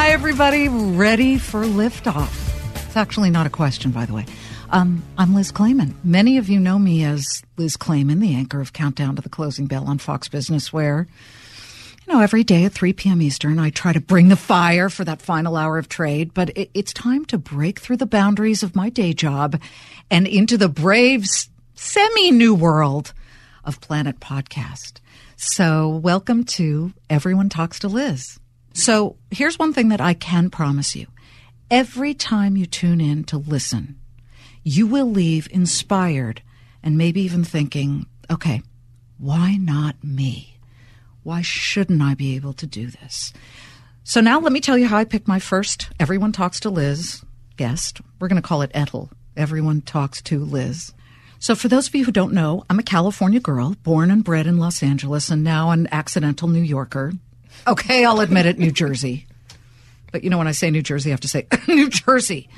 Hi, 0.00 0.12
everybody. 0.12 0.66
Ready 0.66 1.36
for 1.36 1.62
liftoff? 1.62 2.32
It's 2.86 2.96
actually 2.96 3.28
not 3.28 3.46
a 3.46 3.50
question, 3.50 3.90
by 3.90 4.06
the 4.06 4.14
way. 4.14 4.24
Um, 4.70 5.04
I'm 5.18 5.34
Liz 5.34 5.52
Claman. 5.52 5.94
Many 6.02 6.38
of 6.38 6.48
you 6.48 6.58
know 6.58 6.78
me 6.78 7.04
as 7.04 7.42
Liz 7.58 7.76
Claman, 7.76 8.18
the 8.18 8.34
anchor 8.34 8.62
of 8.62 8.72
Countdown 8.72 9.16
to 9.16 9.22
the 9.22 9.28
Closing 9.28 9.66
Bell 9.66 9.84
on 9.86 9.98
Fox 9.98 10.26
Business, 10.26 10.72
where, 10.72 11.06
you 12.06 12.14
know, 12.14 12.20
every 12.22 12.44
day 12.44 12.64
at 12.64 12.72
3 12.72 12.94
p.m. 12.94 13.20
Eastern, 13.20 13.58
I 13.58 13.68
try 13.68 13.92
to 13.92 14.00
bring 14.00 14.30
the 14.30 14.36
fire 14.36 14.88
for 14.88 15.04
that 15.04 15.20
final 15.20 15.54
hour 15.54 15.76
of 15.76 15.90
trade. 15.90 16.32
But 16.32 16.56
it, 16.56 16.70
it's 16.72 16.94
time 16.94 17.26
to 17.26 17.36
break 17.36 17.78
through 17.78 17.98
the 17.98 18.06
boundaries 18.06 18.62
of 18.62 18.74
my 18.74 18.88
day 18.88 19.12
job 19.12 19.60
and 20.10 20.26
into 20.26 20.56
the 20.56 20.70
brave, 20.70 21.26
semi 21.74 22.30
new 22.30 22.54
world 22.54 23.12
of 23.66 23.82
Planet 23.82 24.18
Podcast. 24.18 24.94
So, 25.36 25.88
welcome 25.90 26.44
to 26.44 26.94
Everyone 27.10 27.50
Talks 27.50 27.80
to 27.80 27.88
Liz. 27.88 28.40
So 28.72 29.16
here's 29.30 29.58
one 29.58 29.72
thing 29.72 29.88
that 29.88 30.00
I 30.00 30.14
can 30.14 30.50
promise 30.50 30.94
you. 30.94 31.06
Every 31.70 32.14
time 32.14 32.56
you 32.56 32.66
tune 32.66 33.00
in 33.00 33.24
to 33.24 33.38
listen, 33.38 33.98
you 34.62 34.86
will 34.86 35.10
leave 35.10 35.48
inspired 35.50 36.42
and 36.82 36.96
maybe 36.96 37.20
even 37.22 37.44
thinking, 37.44 38.06
okay, 38.30 38.62
why 39.18 39.56
not 39.56 40.02
me? 40.02 40.56
Why 41.22 41.42
shouldn't 41.42 42.02
I 42.02 42.14
be 42.14 42.36
able 42.36 42.54
to 42.54 42.66
do 42.66 42.88
this? 42.88 43.32
So 44.02 44.20
now 44.20 44.40
let 44.40 44.52
me 44.52 44.60
tell 44.60 44.78
you 44.78 44.86
how 44.86 44.96
I 44.96 45.04
picked 45.04 45.28
my 45.28 45.38
first 45.38 45.90
Everyone 46.00 46.32
Talks 46.32 46.60
to 46.60 46.70
Liz 46.70 47.22
guest. 47.56 48.00
We're 48.18 48.28
going 48.28 48.40
to 48.40 48.48
call 48.48 48.62
it 48.62 48.70
Ethel. 48.72 49.10
Everyone 49.36 49.82
Talks 49.82 50.22
to 50.22 50.42
Liz. 50.42 50.92
So 51.38 51.54
for 51.54 51.68
those 51.68 51.88
of 51.88 51.94
you 51.94 52.04
who 52.04 52.12
don't 52.12 52.32
know, 52.32 52.64
I'm 52.70 52.78
a 52.78 52.82
California 52.82 53.40
girl, 53.40 53.76
born 53.82 54.10
and 54.10 54.24
bred 54.24 54.46
in 54.46 54.58
Los 54.58 54.82
Angeles 54.82 55.30
and 55.30 55.44
now 55.44 55.70
an 55.70 55.86
accidental 55.92 56.48
New 56.48 56.62
Yorker. 56.62 57.12
Okay, 57.66 58.04
I'll 58.04 58.20
admit 58.20 58.46
it, 58.46 58.58
New 58.58 58.70
Jersey. 58.70 59.26
But 60.12 60.24
you 60.24 60.30
know, 60.30 60.38
when 60.38 60.48
I 60.48 60.52
say 60.52 60.70
New 60.70 60.82
Jersey, 60.82 61.10
I 61.10 61.12
have 61.12 61.20
to 61.20 61.28
say 61.28 61.46
New 61.68 61.88
Jersey. 61.88 62.48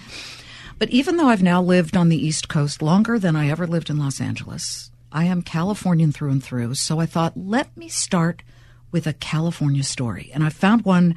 But 0.78 0.90
even 0.90 1.16
though 1.16 1.28
I've 1.28 1.42
now 1.42 1.62
lived 1.62 1.96
on 1.96 2.08
the 2.08 2.16
East 2.16 2.48
Coast 2.48 2.82
longer 2.82 3.18
than 3.18 3.36
I 3.36 3.48
ever 3.48 3.66
lived 3.66 3.90
in 3.90 3.98
Los 3.98 4.20
Angeles, 4.20 4.90
I 5.12 5.24
am 5.24 5.42
Californian 5.42 6.12
through 6.12 6.30
and 6.30 6.42
through. 6.42 6.74
So 6.74 6.98
I 6.98 7.06
thought, 7.06 7.36
let 7.36 7.76
me 7.76 7.88
start 7.88 8.42
with 8.90 9.06
a 9.06 9.12
California 9.12 9.82
story. 9.82 10.30
And 10.34 10.42
I 10.42 10.48
found 10.48 10.84
one, 10.84 11.14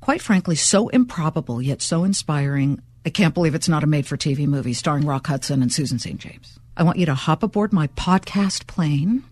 quite 0.00 0.20
frankly, 0.20 0.56
so 0.56 0.88
improbable 0.88 1.62
yet 1.62 1.80
so 1.80 2.04
inspiring. 2.04 2.82
I 3.06 3.10
can't 3.10 3.34
believe 3.34 3.54
it's 3.54 3.68
not 3.68 3.84
a 3.84 3.86
made 3.86 4.06
for 4.06 4.16
TV 4.16 4.46
movie 4.46 4.74
starring 4.74 5.06
Rock 5.06 5.26
Hudson 5.26 5.62
and 5.62 5.72
Susan 5.72 5.98
St. 5.98 6.18
James. 6.18 6.58
I 6.76 6.82
want 6.82 6.98
you 6.98 7.06
to 7.06 7.14
hop 7.14 7.42
aboard 7.42 7.72
my 7.72 7.86
podcast 7.88 8.66
plane 8.66 9.24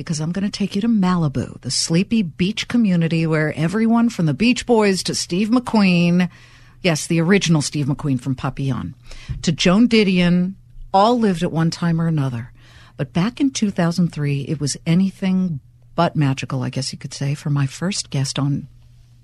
because 0.00 0.18
I'm 0.18 0.32
going 0.32 0.50
to 0.50 0.50
take 0.50 0.74
you 0.74 0.80
to 0.80 0.88
Malibu, 0.88 1.60
the 1.60 1.70
sleepy 1.70 2.22
beach 2.22 2.68
community 2.68 3.26
where 3.26 3.52
everyone 3.54 4.08
from 4.08 4.24
the 4.24 4.32
Beach 4.32 4.64
Boys 4.64 5.02
to 5.02 5.14
Steve 5.14 5.50
McQueen, 5.50 6.30
yes, 6.80 7.06
the 7.06 7.20
original 7.20 7.60
Steve 7.60 7.84
McQueen 7.84 8.18
from 8.18 8.34
Papillon, 8.34 8.94
to 9.42 9.52
Joan 9.52 9.88
Didion, 9.88 10.54
all 10.94 11.18
lived 11.18 11.42
at 11.42 11.52
one 11.52 11.70
time 11.70 12.00
or 12.00 12.06
another. 12.06 12.50
But 12.96 13.12
back 13.12 13.42
in 13.42 13.50
2003, 13.50 14.42
it 14.42 14.58
was 14.58 14.78
anything 14.86 15.60
but 15.94 16.16
magical, 16.16 16.62
I 16.62 16.70
guess 16.70 16.92
you 16.92 16.98
could 16.98 17.12
say, 17.12 17.34
for 17.34 17.50
my 17.50 17.66
first 17.66 18.08
guest 18.08 18.38
on 18.38 18.68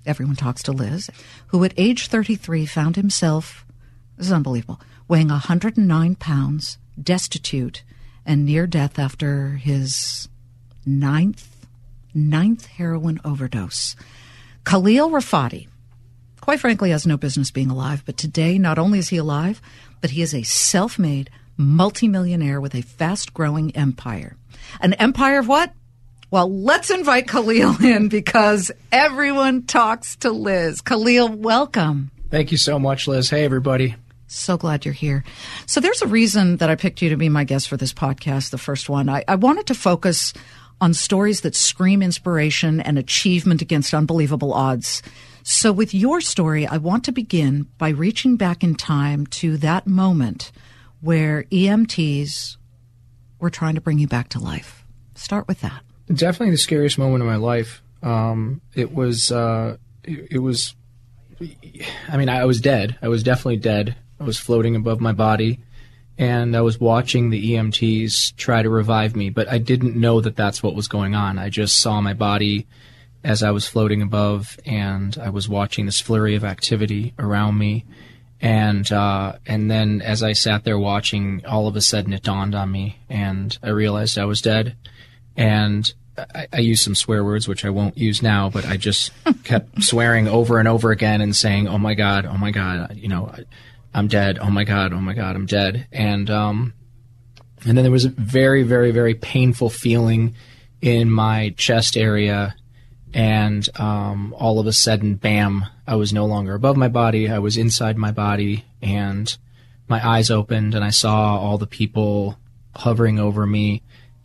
Everyone 0.05 0.35
Talks 0.35 0.61
to 0.63 0.71
Liz, 0.71 1.09
who 1.47 1.63
at 1.63 1.73
age 1.75 2.07
33 2.07 2.67
found 2.67 2.97
himself, 2.97 3.65
this 4.15 4.27
is 4.27 4.31
unbelievable, 4.31 4.79
weighing 5.07 5.29
109 5.29 6.15
pounds, 6.15 6.77
destitute, 7.01 7.81
and 8.27 8.45
near 8.45 8.67
death 8.67 8.99
after 8.99 9.53
his 9.53 10.29
ninth, 10.87 11.67
ninth 12.13 12.65
heroin 12.65 13.19
overdose. 13.23 13.95
Khalil 14.63 15.09
Rafati, 15.11 15.67
quite 16.41 16.59
frankly, 16.59 16.91
has 16.91 17.05
no 17.05 17.17
business 17.17 17.51
being 17.51 17.69
alive, 17.69 18.03
but 18.05 18.17
today 18.17 18.57
not 18.57 18.79
only 18.79 18.99
is 18.99 19.09
he 19.09 19.17
alive, 19.17 19.61
but 20.01 20.11
he 20.11 20.21
is 20.21 20.33
a 20.33 20.43
self 20.43 20.97
made 20.97 21.29
multimillionaire 21.57 22.61
with 22.61 22.73
a 22.73 22.81
fast 22.81 23.33
growing 23.33 23.75
empire. 23.75 24.35
An 24.79 24.93
empire 24.93 25.39
of 25.39 25.47
what? 25.47 25.73
Well, 26.29 26.51
let's 26.51 26.89
invite 26.89 27.27
Khalil 27.27 27.75
in 27.83 28.09
because 28.09 28.71
everyone 28.91 29.63
talks 29.63 30.15
to 30.17 30.31
Liz. 30.31 30.81
Khalil, 30.81 31.29
welcome. 31.29 32.11
Thank 32.29 32.51
you 32.51 32.57
so 32.57 32.79
much, 32.79 33.07
Liz. 33.07 33.29
Hey, 33.29 33.45
everybody. 33.45 33.95
So 34.27 34.57
glad 34.57 34.83
you're 34.83 34.93
here. 34.93 35.23
So, 35.65 35.79
there's 35.79 36.01
a 36.01 36.07
reason 36.07 36.57
that 36.57 36.69
I 36.69 36.75
picked 36.75 37.01
you 37.01 37.09
to 37.09 37.15
be 37.15 37.29
my 37.29 37.45
guest 37.45 37.69
for 37.69 37.77
this 37.77 37.93
podcast, 37.93 38.49
the 38.49 38.57
first 38.57 38.89
one. 38.89 39.07
I, 39.07 39.23
I 39.25 39.35
wanted 39.35 39.67
to 39.67 39.73
focus 39.73 40.33
on 40.79 40.93
stories 40.93 41.41
that 41.41 41.55
scream 41.55 42.01
inspiration 42.01 42.79
and 42.79 42.97
achievement 42.97 43.61
against 43.61 43.93
unbelievable 43.93 44.53
odds. 44.53 45.01
So, 45.43 45.71
with 45.71 45.93
your 45.93 46.21
story, 46.21 46.67
I 46.67 46.77
want 46.77 47.05
to 47.05 47.11
begin 47.11 47.67
by 47.77 47.89
reaching 47.89 48.35
back 48.35 48.63
in 48.63 48.75
time 48.75 49.25
to 49.27 49.57
that 49.57 49.87
moment 49.87 50.51
where 51.01 51.43
EMTs 51.43 52.57
were 53.39 53.49
trying 53.49 53.75
to 53.75 53.81
bring 53.81 53.99
you 53.99 54.07
back 54.07 54.29
to 54.29 54.39
life. 54.39 54.83
Start 55.15 55.47
with 55.47 55.61
that. 55.61 55.83
Definitely 56.13 56.51
the 56.51 56.57
scariest 56.57 56.97
moment 56.97 57.21
of 57.21 57.27
my 57.27 57.35
life. 57.35 57.81
Um, 58.03 58.61
it 58.75 58.93
was, 58.93 59.31
uh, 59.31 59.77
it, 60.03 60.27
it 60.31 60.39
was, 60.39 60.75
I 62.09 62.17
mean, 62.17 62.29
I 62.29 62.45
was 62.45 62.61
dead. 62.61 62.97
I 63.01 63.07
was 63.07 63.23
definitely 63.23 63.57
dead. 63.57 63.95
I 64.19 64.23
was 64.23 64.37
floating 64.37 64.75
above 64.75 64.99
my 64.99 65.11
body 65.11 65.59
and 66.17 66.55
I 66.55 66.61
was 66.61 66.79
watching 66.79 67.29
the 67.29 67.53
EMTs 67.53 68.35
try 68.35 68.63
to 68.63 68.69
revive 68.69 69.15
me, 69.15 69.29
but 69.29 69.47
I 69.47 69.59
didn't 69.59 69.95
know 69.95 70.19
that 70.21 70.35
that's 70.35 70.63
what 70.63 70.75
was 70.75 70.87
going 70.87 71.13
on. 71.13 71.37
I 71.37 71.49
just 71.49 71.77
saw 71.77 72.01
my 72.01 72.13
body 72.13 72.65
as 73.23 73.43
I 73.43 73.51
was 73.51 73.67
floating 73.67 74.01
above, 74.01 74.57
and 74.65 75.17
I 75.21 75.29
was 75.29 75.47
watching 75.47 75.85
this 75.85 75.99
flurry 75.99 76.35
of 76.35 76.43
activity 76.43 77.13
around 77.19 77.57
me. 77.57 77.85
And 78.39 78.91
uh, 78.91 79.37
and 79.45 79.69
then 79.69 80.01
as 80.01 80.23
I 80.23 80.33
sat 80.33 80.63
there 80.63 80.77
watching, 80.79 81.45
all 81.45 81.67
of 81.67 81.75
a 81.75 81.81
sudden 81.81 82.13
it 82.13 82.23
dawned 82.23 82.55
on 82.55 82.71
me, 82.71 82.99
and 83.09 83.57
I 83.61 83.69
realized 83.69 84.17
I 84.17 84.25
was 84.25 84.41
dead. 84.41 84.75
And 85.35 85.91
I, 86.17 86.47
I 86.53 86.59
used 86.59 86.83
some 86.83 86.95
swear 86.95 87.23
words, 87.23 87.47
which 87.47 87.65
I 87.65 87.69
won't 87.69 87.97
use 87.97 88.21
now, 88.21 88.49
but 88.49 88.65
I 88.65 88.77
just 88.77 89.11
kept 89.43 89.83
swearing 89.83 90.27
over 90.27 90.59
and 90.59 90.67
over 90.67 90.91
again 90.91 91.21
and 91.21 91.35
saying, 91.35 91.67
"Oh 91.67 91.77
my 91.77 91.95
God, 91.95 92.25
oh 92.25 92.37
my 92.37 92.51
God," 92.51 92.95
you 92.95 93.07
know. 93.07 93.27
I, 93.27 93.45
I'm 93.93 94.07
dead. 94.07 94.37
Oh 94.39 94.49
my 94.49 94.63
god. 94.63 94.93
Oh 94.93 95.01
my 95.01 95.13
god. 95.13 95.35
I'm 95.35 95.45
dead. 95.45 95.87
And 95.91 96.29
um, 96.29 96.73
and 97.65 97.77
then 97.77 97.83
there 97.83 97.91
was 97.91 98.05
a 98.05 98.09
very, 98.09 98.63
very, 98.63 98.91
very 98.91 99.15
painful 99.15 99.69
feeling 99.69 100.35
in 100.81 101.09
my 101.09 101.53
chest 101.57 101.97
area, 101.97 102.55
and 103.13 103.67
um, 103.79 104.33
all 104.37 104.59
of 104.59 104.67
a 104.67 104.73
sudden, 104.73 105.15
bam! 105.15 105.65
I 105.87 105.95
was 105.95 106.13
no 106.13 106.25
longer 106.25 106.53
above 106.53 106.77
my 106.77 106.87
body. 106.87 107.29
I 107.29 107.39
was 107.39 107.57
inside 107.57 107.97
my 107.97 108.11
body, 108.11 108.65
and 108.81 109.35
my 109.87 110.05
eyes 110.07 110.29
opened, 110.29 110.75
and 110.75 110.83
I 110.83 110.91
saw 110.91 111.37
all 111.37 111.57
the 111.57 111.65
people 111.65 112.37
hovering 112.75 113.19
over 113.19 113.45
me. 113.45 113.81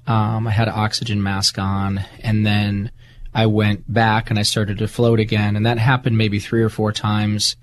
Um, 0.06 0.46
I 0.46 0.50
had 0.50 0.68
an 0.68 0.74
oxygen 0.76 1.22
mask 1.22 1.58
on, 1.58 2.04
and 2.22 2.44
then 2.44 2.90
I 3.32 3.46
went 3.46 3.90
back 3.90 4.28
and 4.28 4.38
I 4.38 4.42
started 4.42 4.78
to 4.78 4.88
float 4.88 5.20
again, 5.20 5.56
and 5.56 5.64
that 5.64 5.78
happened 5.78 6.18
maybe 6.18 6.38
three 6.38 6.62
or 6.62 6.68
four 6.68 6.92
times 6.92 7.56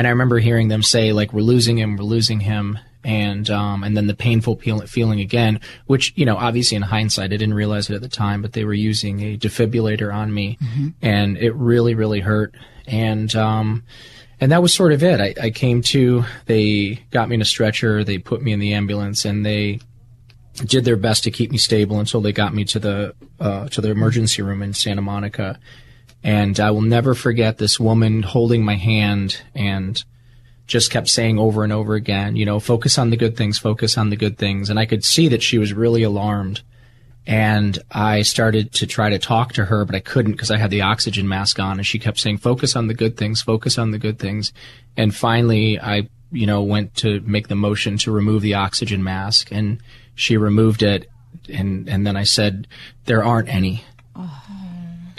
and 0.00 0.06
I 0.06 0.10
remember 0.12 0.38
hearing 0.38 0.68
them 0.68 0.82
say 0.82 1.12
like 1.12 1.34
we're 1.34 1.42
losing 1.42 1.76
him, 1.76 1.98
we're 1.98 2.04
losing 2.04 2.40
him, 2.40 2.78
and 3.04 3.50
um, 3.50 3.84
and 3.84 3.94
then 3.94 4.06
the 4.06 4.14
painful 4.14 4.56
feeling 4.56 5.20
again, 5.20 5.60
which 5.88 6.14
you 6.16 6.24
know 6.24 6.38
obviously 6.38 6.76
in 6.76 6.82
hindsight 6.82 7.34
I 7.34 7.36
didn't 7.36 7.52
realize 7.52 7.90
it 7.90 7.96
at 7.96 8.00
the 8.00 8.08
time, 8.08 8.40
but 8.40 8.54
they 8.54 8.64
were 8.64 8.72
using 8.72 9.20
a 9.20 9.36
defibrillator 9.36 10.10
on 10.10 10.32
me, 10.32 10.56
mm-hmm. 10.58 10.88
and 11.02 11.36
it 11.36 11.54
really 11.54 11.94
really 11.94 12.20
hurt, 12.20 12.54
and 12.86 13.36
um, 13.36 13.84
and 14.40 14.50
that 14.52 14.62
was 14.62 14.72
sort 14.72 14.92
of 14.92 15.02
it. 15.02 15.20
I, 15.20 15.34
I 15.38 15.50
came 15.50 15.82
to, 15.82 16.24
they 16.46 17.04
got 17.10 17.28
me 17.28 17.34
in 17.34 17.42
a 17.42 17.44
stretcher, 17.44 18.02
they 18.02 18.16
put 18.16 18.40
me 18.40 18.54
in 18.54 18.58
the 18.58 18.72
ambulance, 18.72 19.26
and 19.26 19.44
they 19.44 19.80
did 20.64 20.86
their 20.86 20.96
best 20.96 21.24
to 21.24 21.30
keep 21.30 21.50
me 21.50 21.58
stable 21.58 22.00
until 22.00 22.22
they 22.22 22.32
got 22.32 22.54
me 22.54 22.64
to 22.64 22.78
the 22.78 23.14
uh, 23.38 23.68
to 23.68 23.82
the 23.82 23.90
emergency 23.90 24.40
room 24.40 24.62
in 24.62 24.72
Santa 24.72 25.02
Monica 25.02 25.60
and 26.22 26.60
I 26.60 26.70
will 26.70 26.82
never 26.82 27.14
forget 27.14 27.58
this 27.58 27.80
woman 27.80 28.22
holding 28.22 28.64
my 28.64 28.76
hand 28.76 29.40
and 29.54 30.02
just 30.66 30.90
kept 30.90 31.08
saying 31.08 31.38
over 31.38 31.64
and 31.64 31.72
over 31.72 31.94
again, 31.94 32.36
you 32.36 32.44
know, 32.44 32.60
focus 32.60 32.98
on 32.98 33.10
the 33.10 33.16
good 33.16 33.36
things, 33.36 33.58
focus 33.58 33.98
on 33.98 34.10
the 34.10 34.16
good 34.16 34.38
things. 34.38 34.70
And 34.70 34.78
I 34.78 34.86
could 34.86 35.04
see 35.04 35.28
that 35.28 35.42
she 35.42 35.58
was 35.58 35.72
really 35.72 36.02
alarmed. 36.02 36.62
And 37.26 37.78
I 37.90 38.22
started 38.22 38.72
to 38.74 38.86
try 38.86 39.10
to 39.10 39.18
talk 39.18 39.52
to 39.54 39.64
her, 39.64 39.84
but 39.84 39.94
I 39.94 40.00
couldn't 40.00 40.32
because 40.32 40.50
I 40.50 40.58
had 40.58 40.70
the 40.70 40.82
oxygen 40.82 41.26
mask 41.26 41.58
on 41.58 41.78
and 41.78 41.86
she 41.86 41.98
kept 41.98 42.18
saying, 42.18 42.38
focus 42.38 42.76
on 42.76 42.86
the 42.86 42.94
good 42.94 43.16
things, 43.16 43.42
focus 43.42 43.78
on 43.78 43.90
the 43.90 43.98
good 43.98 44.18
things. 44.18 44.52
And 44.96 45.14
finally 45.14 45.78
I, 45.80 46.08
you 46.30 46.46
know, 46.46 46.62
went 46.62 46.94
to 46.96 47.20
make 47.20 47.48
the 47.48 47.56
motion 47.56 47.98
to 47.98 48.12
remove 48.12 48.42
the 48.42 48.54
oxygen 48.54 49.02
mask 49.02 49.50
and 49.50 49.82
she 50.14 50.36
removed 50.36 50.82
it. 50.82 51.10
And, 51.48 51.88
and 51.88 52.06
then 52.06 52.16
I 52.16 52.24
said, 52.24 52.68
there 53.06 53.24
aren't 53.24 53.48
any. 53.48 53.84
Oh. 54.14 54.59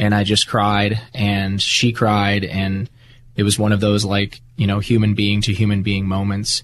And 0.01 0.15
I 0.15 0.23
just 0.23 0.47
cried 0.47 0.99
and 1.13 1.61
she 1.61 1.93
cried 1.93 2.43
and 2.43 2.89
it 3.35 3.43
was 3.43 3.59
one 3.59 3.71
of 3.71 3.79
those 3.79 4.03
like, 4.03 4.41
you 4.57 4.65
know, 4.65 4.79
human 4.79 5.13
being 5.13 5.41
to 5.43 5.53
human 5.53 5.83
being 5.83 6.07
moments. 6.07 6.63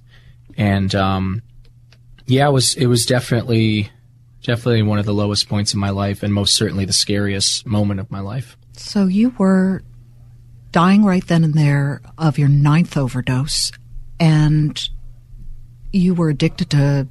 And, 0.58 0.94
um, 0.96 1.44
yeah, 2.26 2.50
it 2.50 2.52
was, 2.52 2.76
it 2.76 2.88
was 2.88 3.06
definitely, 3.06 3.92
definitely 4.42 4.82
one 4.82 4.98
of 4.98 5.06
the 5.06 5.14
lowest 5.14 5.48
points 5.48 5.76
in 5.76 5.80
my 5.80 5.92
life 5.92 6.24
and 6.24 6.34
most 6.34 6.56
certainly 6.56 6.84
the 6.84 6.94
scariest 6.94 7.66
moment 7.68 8.00
of 8.00 8.10
my 8.10 8.22
life. 8.22 8.58
So 8.74 9.06
you 9.06 9.30
were 9.38 9.84
dying 10.72 11.06
right 11.06 11.26
then 11.28 11.44
and 11.44 11.54
there 11.54 12.02
of 12.18 12.40
your 12.40 12.50
ninth 12.50 12.98
overdose 12.98 13.72
and 14.20 14.90
you 15.94 16.16
were 16.16 16.30
addicted 16.30 16.72
to 16.72 17.08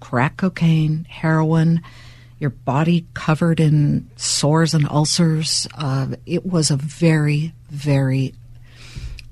crack 0.00 0.38
cocaine, 0.38 1.04
heroin, 1.10 1.82
your 2.38 2.50
body 2.50 3.06
covered 3.14 3.60
in 3.60 4.10
sores 4.16 4.74
and 4.74 4.88
ulcers. 4.88 5.66
Uh, 5.74 6.08
it 6.26 6.46
was 6.46 6.70
a 6.70 6.76
very, 6.76 7.52
very 7.70 8.34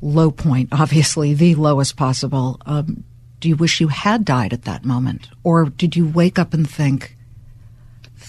low 0.00 0.30
point, 0.30 0.68
obviously, 0.72 1.34
the 1.34 1.54
lowest 1.54 1.96
possible. 1.96 2.60
Um, 2.66 3.04
do 3.40 3.48
you 3.48 3.56
wish 3.56 3.80
you 3.80 3.88
had 3.88 4.24
died 4.24 4.52
at 4.52 4.62
that 4.62 4.84
moment? 4.84 5.28
Or 5.44 5.66
did 5.66 5.94
you 5.94 6.08
wake 6.08 6.38
up 6.38 6.54
and 6.54 6.68
think, 6.68 7.16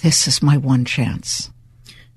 this 0.01 0.27
is 0.27 0.43
my 0.43 0.57
one 0.57 0.85
chance? 0.85 1.49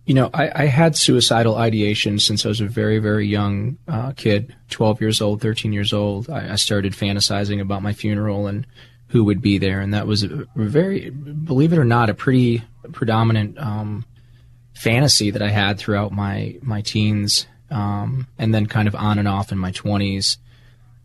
You 0.07 0.15
know, 0.15 0.31
I, 0.35 0.65
I 0.65 0.67
had 0.67 0.97
suicidal 0.97 1.57
ideation 1.57 2.19
since 2.19 2.45
I 2.45 2.49
was 2.49 2.61
a 2.61 2.67
very, 2.67 2.99
very 2.99 3.27
young 3.27 3.79
uh, 3.87 4.13
kid, 4.13 4.55
12 4.71 5.01
years 5.01 5.21
old, 5.21 5.41
13 5.41 5.73
years 5.73 5.93
old. 5.93 6.29
I, 6.29 6.53
I, 6.53 6.57
started 6.57 6.95
fantasizing 6.95 7.61
about 7.61 7.83
my 7.83 7.93
funeral 7.93 8.49
and 8.49 8.67
who 9.11 9.25
would 9.25 9.43
be 9.43 9.59
there. 9.59 9.81
And 9.81 9.93
that 9.93 10.07
was 10.07 10.23
a 10.23 10.47
very, 10.55 11.11
believe 11.11 11.73
it 11.73 11.79
or 11.79 11.85
not, 11.85 12.11
a 12.11 12.15
pretty 12.15 12.63
predominant 12.93 13.59
um, 13.59 14.05
fantasy 14.73 15.31
that 15.31 15.43
I 15.43 15.51
had 15.51 15.79
throughout 15.79 16.13
my, 16.13 16.57
my 16.63 16.81
teens 16.81 17.47
um, 17.71 18.27
and 18.39 18.55
then 18.55 18.67
kind 18.67 18.87
of 18.89 18.95
on 18.95 19.19
and 19.19 19.27
off 19.27 19.53
in 19.53 19.59
my 19.59 19.73
20s. 19.73 20.39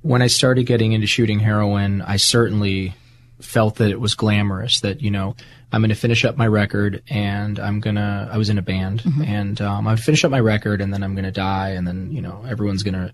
When 0.01 0.21
I 0.21 0.27
started 0.27 0.65
getting 0.65 0.91
into 0.91 1.07
shooting 1.07 1.39
heroin, 1.39 2.03
I 2.03 2.17
certainly 2.17 2.93
felt 3.41 3.75
that 3.75 3.89
it 3.89 3.99
was 3.99 4.13
glamorous 4.13 4.81
that, 4.81 5.01
you 5.01 5.09
know, 5.09 5.35
I'm 5.71 5.81
going 5.81 5.89
to 5.89 5.95
finish 5.95 6.23
up 6.25 6.37
my 6.37 6.47
record 6.47 7.01
and 7.09 7.59
I'm 7.59 7.79
going 7.79 7.95
to, 7.95 8.29
I 8.31 8.37
was 8.37 8.49
in 8.49 8.59
a 8.59 8.61
band 8.61 9.01
mm-hmm. 9.01 9.23
and 9.23 9.59
um, 9.61 9.87
I 9.87 9.93
would 9.93 9.99
finish 9.99 10.23
up 10.23 10.31
my 10.31 10.39
record 10.39 10.79
and 10.79 10.93
then 10.93 11.03
I'm 11.03 11.15
going 11.15 11.25
to 11.25 11.31
die 11.31 11.69
and 11.69 11.87
then, 11.87 12.11
you 12.11 12.21
know, 12.21 12.45
everyone's 12.47 12.83
going 12.83 12.93
to 12.93 13.13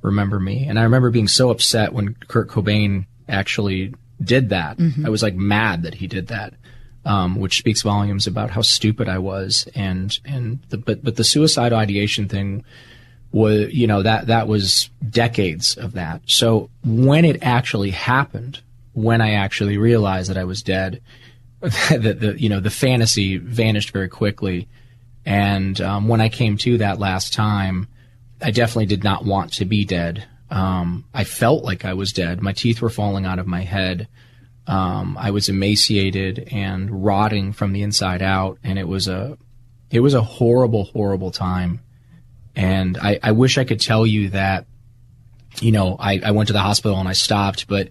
remember 0.00 0.40
me. 0.40 0.66
And 0.66 0.78
I 0.78 0.84
remember 0.84 1.10
being 1.10 1.28
so 1.28 1.50
upset 1.50 1.92
when 1.92 2.14
Kurt 2.14 2.48
Cobain 2.48 3.04
actually 3.28 3.94
did 4.22 4.50
that. 4.50 4.78
Mm-hmm. 4.78 5.06
I 5.06 5.08
was 5.08 5.22
like 5.22 5.34
mad 5.34 5.82
that 5.82 5.94
he 5.94 6.06
did 6.06 6.28
that. 6.28 6.54
Um, 7.02 7.36
which 7.36 7.56
speaks 7.56 7.80
volumes 7.80 8.26
about 8.26 8.50
how 8.50 8.60
stupid 8.60 9.08
I 9.08 9.16
was, 9.16 9.66
and 9.74 10.18
and 10.26 10.58
the, 10.68 10.76
but 10.76 11.02
but 11.02 11.16
the 11.16 11.24
suicide 11.24 11.72
ideation 11.72 12.28
thing 12.28 12.62
was 13.32 13.72
you 13.72 13.86
know 13.86 14.02
that 14.02 14.26
that 14.26 14.48
was 14.48 14.90
decades 15.08 15.78
of 15.78 15.92
that. 15.92 16.20
So 16.26 16.68
when 16.84 17.24
it 17.24 17.42
actually 17.42 17.90
happened, 17.90 18.60
when 18.92 19.20
I 19.20 19.32
actually 19.32 19.78
realized 19.78 20.28
that 20.30 20.36
I 20.36 20.44
was 20.44 20.62
dead, 20.62 21.00
that 21.60 22.18
the 22.20 22.36
you 22.38 22.48
know 22.48 22.60
the 22.60 22.70
fantasy 22.70 23.36
vanished 23.38 23.92
very 23.92 24.08
quickly, 24.08 24.68
and 25.24 25.80
um, 25.80 26.08
when 26.08 26.20
I 26.20 26.28
came 26.28 26.56
to 26.58 26.78
that 26.78 26.98
last 26.98 27.32
time, 27.32 27.86
I 28.42 28.50
definitely 28.50 28.86
did 28.86 29.04
not 29.04 29.24
want 29.24 29.54
to 29.54 29.64
be 29.64 29.84
dead. 29.84 30.24
Um, 30.50 31.04
I 31.14 31.24
felt 31.24 31.64
like 31.64 31.84
I 31.84 31.94
was 31.94 32.12
dead. 32.12 32.42
My 32.42 32.52
teeth 32.52 32.82
were 32.82 32.90
falling 32.90 33.24
out 33.24 33.38
of 33.38 33.46
my 33.46 33.62
head. 33.62 34.08
Um, 34.66 35.16
I 35.18 35.30
was 35.30 35.48
emaciated 35.48 36.48
and 36.52 37.04
rotting 37.04 37.52
from 37.52 37.72
the 37.72 37.82
inside 37.82 38.22
out, 38.22 38.58
and 38.62 38.78
it 38.78 38.88
was 38.88 39.08
a 39.08 39.38
it 39.90 40.00
was 40.00 40.14
a 40.14 40.22
horrible, 40.22 40.84
horrible 40.84 41.30
time. 41.30 41.80
And 42.54 42.96
I, 42.96 43.18
I 43.22 43.32
wish 43.32 43.58
I 43.58 43.64
could 43.64 43.80
tell 43.80 44.06
you 44.06 44.30
that, 44.30 44.66
you 45.60 45.72
know, 45.72 45.96
I, 45.98 46.20
I 46.24 46.30
went 46.30 46.48
to 46.48 46.52
the 46.52 46.60
hospital 46.60 46.98
and 46.98 47.08
I 47.08 47.12
stopped, 47.12 47.66
but 47.66 47.88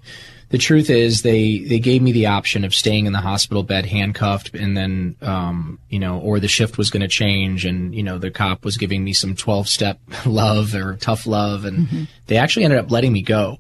the 0.50 0.58
truth 0.58 0.90
is 0.90 1.22
they, 1.22 1.60
they 1.60 1.80
gave 1.80 2.02
me 2.02 2.12
the 2.12 2.26
option 2.26 2.64
of 2.64 2.74
staying 2.74 3.06
in 3.06 3.14
the 3.14 3.22
hospital 3.22 3.62
bed 3.62 3.86
handcuffed 3.86 4.56
and 4.56 4.76
then, 4.76 5.16
um, 5.22 5.80
you 5.90 6.00
know, 6.00 6.20
or 6.20 6.40
the 6.40 6.48
shift 6.48 6.78
was 6.78 6.90
going 6.90 7.02
to 7.02 7.08
change 7.08 7.66
and, 7.66 7.94
you 7.94 8.02
know, 8.02 8.18
the 8.18 8.32
cop 8.32 8.66
was 8.66 8.76
giving 8.76 9.04
me 9.04 9.14
some 9.14 9.36
12 9.36 9.70
step 9.70 10.00
love 10.26 10.74
or 10.74 10.96
tough 10.96 11.28
love. 11.28 11.66
And 11.66 11.88
mm-hmm. 11.88 12.04
they 12.26 12.38
actually 12.38 12.66
ended 12.66 12.80
up 12.80 12.90
letting 12.90 13.14
me 13.14 13.22
go. 13.22 13.60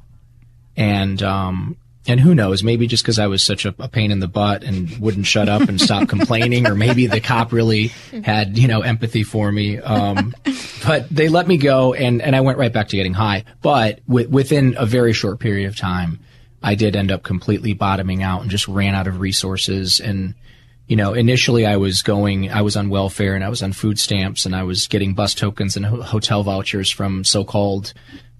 And, 0.75 1.21
um, 1.21 1.77
and 2.07 2.19
who 2.19 2.33
knows, 2.33 2.63
maybe 2.63 2.87
just 2.87 3.03
because 3.03 3.19
I 3.19 3.27
was 3.27 3.43
such 3.43 3.65
a, 3.65 3.75
a, 3.77 3.87
pain 3.87 4.09
in 4.09 4.19
the 4.19 4.27
butt 4.27 4.63
and 4.63 4.89
wouldn't 4.97 5.27
shut 5.27 5.47
up 5.47 5.61
and 5.69 5.79
stop 5.79 6.07
complaining, 6.09 6.65
or 6.65 6.73
maybe 6.73 7.05
the 7.05 7.19
cop 7.19 7.51
really 7.51 7.91
had, 8.23 8.57
you 8.57 8.67
know, 8.67 8.81
empathy 8.81 9.21
for 9.21 9.51
me. 9.51 9.77
Um, 9.77 10.33
but 10.87 11.07
they 11.09 11.29
let 11.29 11.47
me 11.47 11.57
go 11.57 11.93
and, 11.93 12.21
and 12.21 12.35
I 12.35 12.41
went 12.41 12.57
right 12.57 12.73
back 12.73 12.87
to 12.87 12.95
getting 12.95 13.13
high. 13.13 13.43
But 13.61 13.99
w- 14.07 14.27
within 14.27 14.75
a 14.77 14.87
very 14.87 15.13
short 15.13 15.39
period 15.39 15.67
of 15.67 15.77
time, 15.77 16.19
I 16.61 16.75
did 16.75 16.95
end 16.95 17.11
up 17.11 17.23
completely 17.23 17.73
bottoming 17.73 18.23
out 18.23 18.41
and 18.41 18.51
just 18.51 18.67
ran 18.67 18.95
out 18.95 19.07
of 19.07 19.19
resources. 19.19 19.99
And, 19.99 20.35
you 20.87 20.95
know, 20.95 21.13
initially 21.13 21.65
I 21.65 21.77
was 21.77 22.01
going, 22.01 22.51
I 22.51 22.61
was 22.61 22.75
on 22.75 22.89
welfare 22.89 23.35
and 23.35 23.43
I 23.43 23.49
was 23.49 23.63
on 23.63 23.73
food 23.73 23.99
stamps 23.99 24.45
and 24.45 24.55
I 24.55 24.63
was 24.63 24.87
getting 24.87 25.13
bus 25.13 25.33
tokens 25.33 25.75
and 25.75 25.85
ho- 25.85 26.01
hotel 26.01 26.43
vouchers 26.43 26.91
from 26.91 27.23
so-called, 27.23 27.93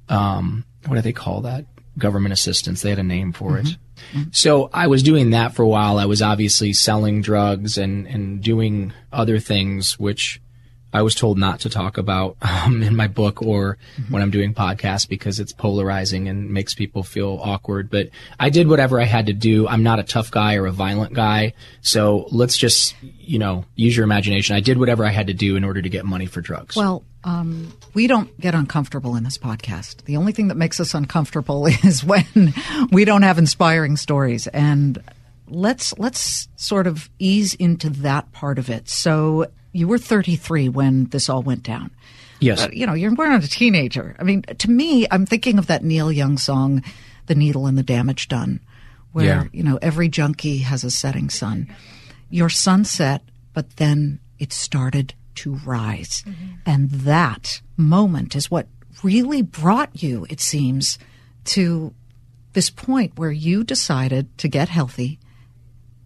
um, 0.09 0.65
what 0.85 0.95
do 0.95 1.01
they 1.01 1.13
call 1.13 1.41
that? 1.41 1.65
government 1.99 2.33
assistance. 2.33 2.81
They 2.81 2.89
had 2.89 2.99
a 2.99 3.03
name 3.03 3.33
for 3.33 3.51
mm-hmm. 3.51 3.67
it. 3.67 3.77
Mm-hmm. 4.13 4.29
So 4.31 4.69
I 4.73 4.87
was 4.87 5.03
doing 5.03 5.31
that 5.31 5.53
for 5.53 5.61
a 5.61 5.67
while. 5.67 5.99
I 5.99 6.05
was 6.05 6.21
obviously 6.21 6.73
selling 6.73 7.21
drugs 7.21 7.77
and, 7.77 8.07
and 8.07 8.41
doing 8.41 8.93
other 9.11 9.39
things, 9.39 9.99
which 9.99 10.41
I 10.91 11.01
was 11.01 11.15
told 11.15 11.37
not 11.37 11.61
to 11.61 11.69
talk 11.69 11.97
about 11.97 12.37
um, 12.41 12.81
in 12.81 12.95
my 12.95 13.07
book 13.07 13.41
or 13.41 13.77
mm-hmm. 13.97 14.13
when 14.13 14.21
I'm 14.21 14.31
doing 14.31 14.53
podcasts 14.53 15.07
because 15.07 15.39
it's 15.39 15.53
polarizing 15.53 16.27
and 16.27 16.49
makes 16.49 16.73
people 16.73 17.03
feel 17.03 17.39
awkward. 17.41 17.89
But 17.89 18.09
I 18.39 18.49
did 18.49 18.67
whatever 18.67 18.99
I 18.99 19.05
had 19.05 19.27
to 19.27 19.33
do. 19.33 19.67
I'm 19.67 19.83
not 19.83 19.99
a 19.99 20.03
tough 20.03 20.31
guy 20.31 20.55
or 20.55 20.65
a 20.65 20.71
violent 20.71 21.13
guy. 21.13 21.53
So 21.81 22.27
let's 22.31 22.57
just, 22.57 22.95
you 23.01 23.39
know, 23.39 23.65
use 23.75 23.95
your 23.95 24.03
imagination. 24.03 24.55
I 24.55 24.59
did 24.59 24.77
whatever 24.77 25.05
I 25.05 25.09
had 25.09 25.27
to 25.27 25.33
do 25.33 25.55
in 25.55 25.63
order 25.63 25.81
to 25.81 25.89
get 25.89 26.05
money 26.05 26.25
for 26.25 26.41
drugs. 26.41 26.75
Well, 26.75 27.03
um, 27.23 27.73
we 27.93 28.07
don't 28.07 28.37
get 28.39 28.55
uncomfortable 28.55 29.15
in 29.15 29.23
this 29.23 29.37
podcast. 29.37 30.05
The 30.05 30.17
only 30.17 30.31
thing 30.31 30.47
that 30.47 30.55
makes 30.55 30.79
us 30.79 30.93
uncomfortable 30.93 31.65
is 31.83 32.03
when 32.03 32.53
we 32.91 33.05
don't 33.05 33.23
have 33.23 33.37
inspiring 33.37 33.97
stories. 33.97 34.47
And 34.47 35.01
let's 35.47 35.97
let's 35.97 36.47
sort 36.55 36.87
of 36.87 37.09
ease 37.19 37.53
into 37.55 37.89
that 37.89 38.31
part 38.31 38.59
of 38.59 38.69
it. 38.69 38.87
So 38.89 39.47
you 39.71 39.87
were 39.87 39.97
33 39.97 40.69
when 40.69 41.05
this 41.05 41.29
all 41.29 41.41
went 41.41 41.63
down. 41.63 41.91
Yes. 42.39 42.63
Uh, 42.63 42.69
you 42.71 42.85
know, 42.85 42.93
you're 42.93 43.11
not 43.11 43.43
a 43.43 43.49
teenager. 43.49 44.15
I 44.19 44.23
mean, 44.23 44.43
to 44.43 44.69
me, 44.69 45.05
I'm 45.11 45.25
thinking 45.25 45.59
of 45.59 45.67
that 45.67 45.83
Neil 45.83 46.11
Young 46.11 46.37
song, 46.37 46.83
The 47.25 47.35
Needle 47.35 47.67
and 47.67 47.77
the 47.77 47.83
Damage 47.83 48.27
Done, 48.27 48.61
where, 49.11 49.25
yeah. 49.25 49.43
you 49.51 49.63
know, 49.63 49.77
every 49.81 50.07
junkie 50.07 50.59
has 50.59 50.83
a 50.83 50.91
setting 50.91 51.29
sun. 51.29 51.73
Your 52.29 52.49
sun 52.49 52.85
set, 52.85 53.23
but 53.53 53.77
then 53.77 54.19
it 54.37 54.53
started 54.53 55.13
to 55.35 55.55
rise. 55.55 56.23
Mm-hmm. 56.25 56.45
And 56.65 56.89
that 56.91 57.61
moment 57.77 58.35
is 58.35 58.49
what 58.49 58.67
really 59.03 59.41
brought 59.41 60.01
you, 60.01 60.25
it 60.29 60.39
seems, 60.39 60.97
to 61.45 61.93
this 62.53 62.69
point 62.69 63.17
where 63.17 63.31
you 63.31 63.63
decided 63.63 64.37
to 64.37 64.47
get 64.47 64.69
healthy. 64.69 65.19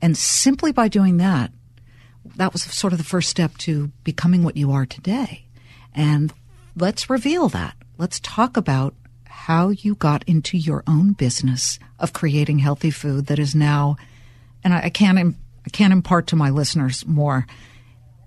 And 0.02 0.18
simply 0.18 0.72
by 0.72 0.88
doing 0.88 1.18
that, 1.18 1.52
that 2.36 2.54
was 2.54 2.64
sort 2.64 2.94
of 2.94 3.00
the 3.00 3.06
first 3.06 3.30
step 3.30 3.58
to 3.60 3.92
becoming 4.04 4.44
what 4.44 4.58
you 4.58 4.72
are 4.72 4.86
today. 4.86 5.46
And 5.94 6.34
let's 6.76 7.10
reveal 7.10 7.50
that. 7.50 7.76
Let's 7.98 8.20
talk 8.20 8.58
about 8.58 8.96
how 9.26 9.70
you 9.70 9.96
got 9.96 10.24
into 10.24 10.58
your 10.58 10.84
own 10.88 11.14
business 11.14 11.78
of 12.00 12.14
creating 12.14 12.60
healthy 12.60 12.92
food 12.92 13.28
that 13.28 13.40
is 13.40 13.54
now, 13.54 13.98
and 14.64 14.74
I, 14.74 14.84
I 14.84 14.90
can't, 14.90 15.36
I 15.66 15.70
can't 15.70 15.94
impart 15.94 16.28
to 16.28 16.36
my 16.36 16.50
listeners 16.50 17.06
more, 17.06 17.46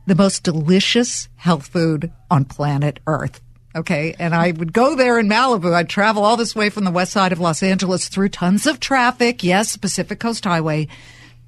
the 0.06 0.14
most 0.14 0.44
delicious 0.44 1.28
health 1.36 1.66
food 1.66 2.12
on 2.30 2.44
planet 2.44 3.00
Earth. 3.06 3.40
Okay. 3.74 4.14
And 4.18 4.34
I 4.34 4.52
would 4.52 4.72
go 4.72 4.96
there 4.96 5.18
in 5.18 5.28
Malibu. 5.28 5.74
I'd 5.74 5.88
travel 5.88 6.24
all 6.24 6.38
this 6.38 6.54
way 6.54 6.70
from 6.70 6.84
the 6.84 6.90
west 6.90 7.12
side 7.12 7.32
of 7.32 7.40
Los 7.40 7.62
Angeles 7.62 8.08
through 8.08 8.30
tons 8.30 8.66
of 8.66 8.80
traffic. 8.80 9.44
Yes, 9.44 9.76
Pacific 9.76 10.18
Coast 10.18 10.44
Highway, 10.44 10.88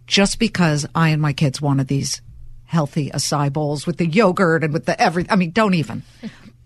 just 0.07 0.39
because 0.39 0.87
I 0.95 1.09
and 1.09 1.23
my 1.23 1.33
kids 1.33 1.63
wanted 1.63 1.89
these 1.89 2.21
healthy 2.69 3.11
acai 3.11 3.51
bowls 3.51 3.87
with 3.87 3.97
the 3.97 4.07
yogurt 4.07 4.63
and 4.63 4.73
with 4.75 4.85
the 4.85 5.01
everything. 5.01 5.33
I 5.33 5.37
mean, 5.37 5.51
don't 5.53 5.73
even. 5.75 6.03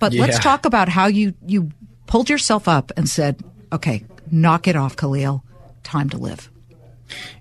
But 0.00 0.12
yeah. 0.12 0.22
let's 0.22 0.38
talk 0.40 0.66
about 0.66 0.88
how 0.88 1.06
you 1.06 1.32
you 1.46 1.70
pulled 2.06 2.28
yourself 2.28 2.66
up 2.68 2.90
and 2.96 3.08
said, 3.08 3.42
"Okay, 3.72 4.04
knock 4.30 4.66
it 4.68 4.76
off, 4.76 4.96
Khalil. 4.96 5.44
Time 5.84 6.10
to 6.10 6.18
live." 6.18 6.50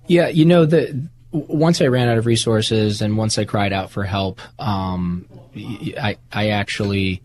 Yeah, 0.06 0.28
you 0.28 0.44
know 0.44 0.64
the 0.64 1.08
once 1.32 1.80
I 1.80 1.86
ran 1.86 2.08
out 2.08 2.18
of 2.18 2.26
resources 2.26 3.02
and 3.02 3.16
once 3.16 3.36
I 3.38 3.44
cried 3.44 3.72
out 3.72 3.90
for 3.90 4.04
help, 4.04 4.40
um, 4.60 5.26
I 5.56 6.16
I 6.30 6.50
actually 6.50 7.22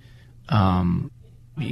um, 0.49 1.11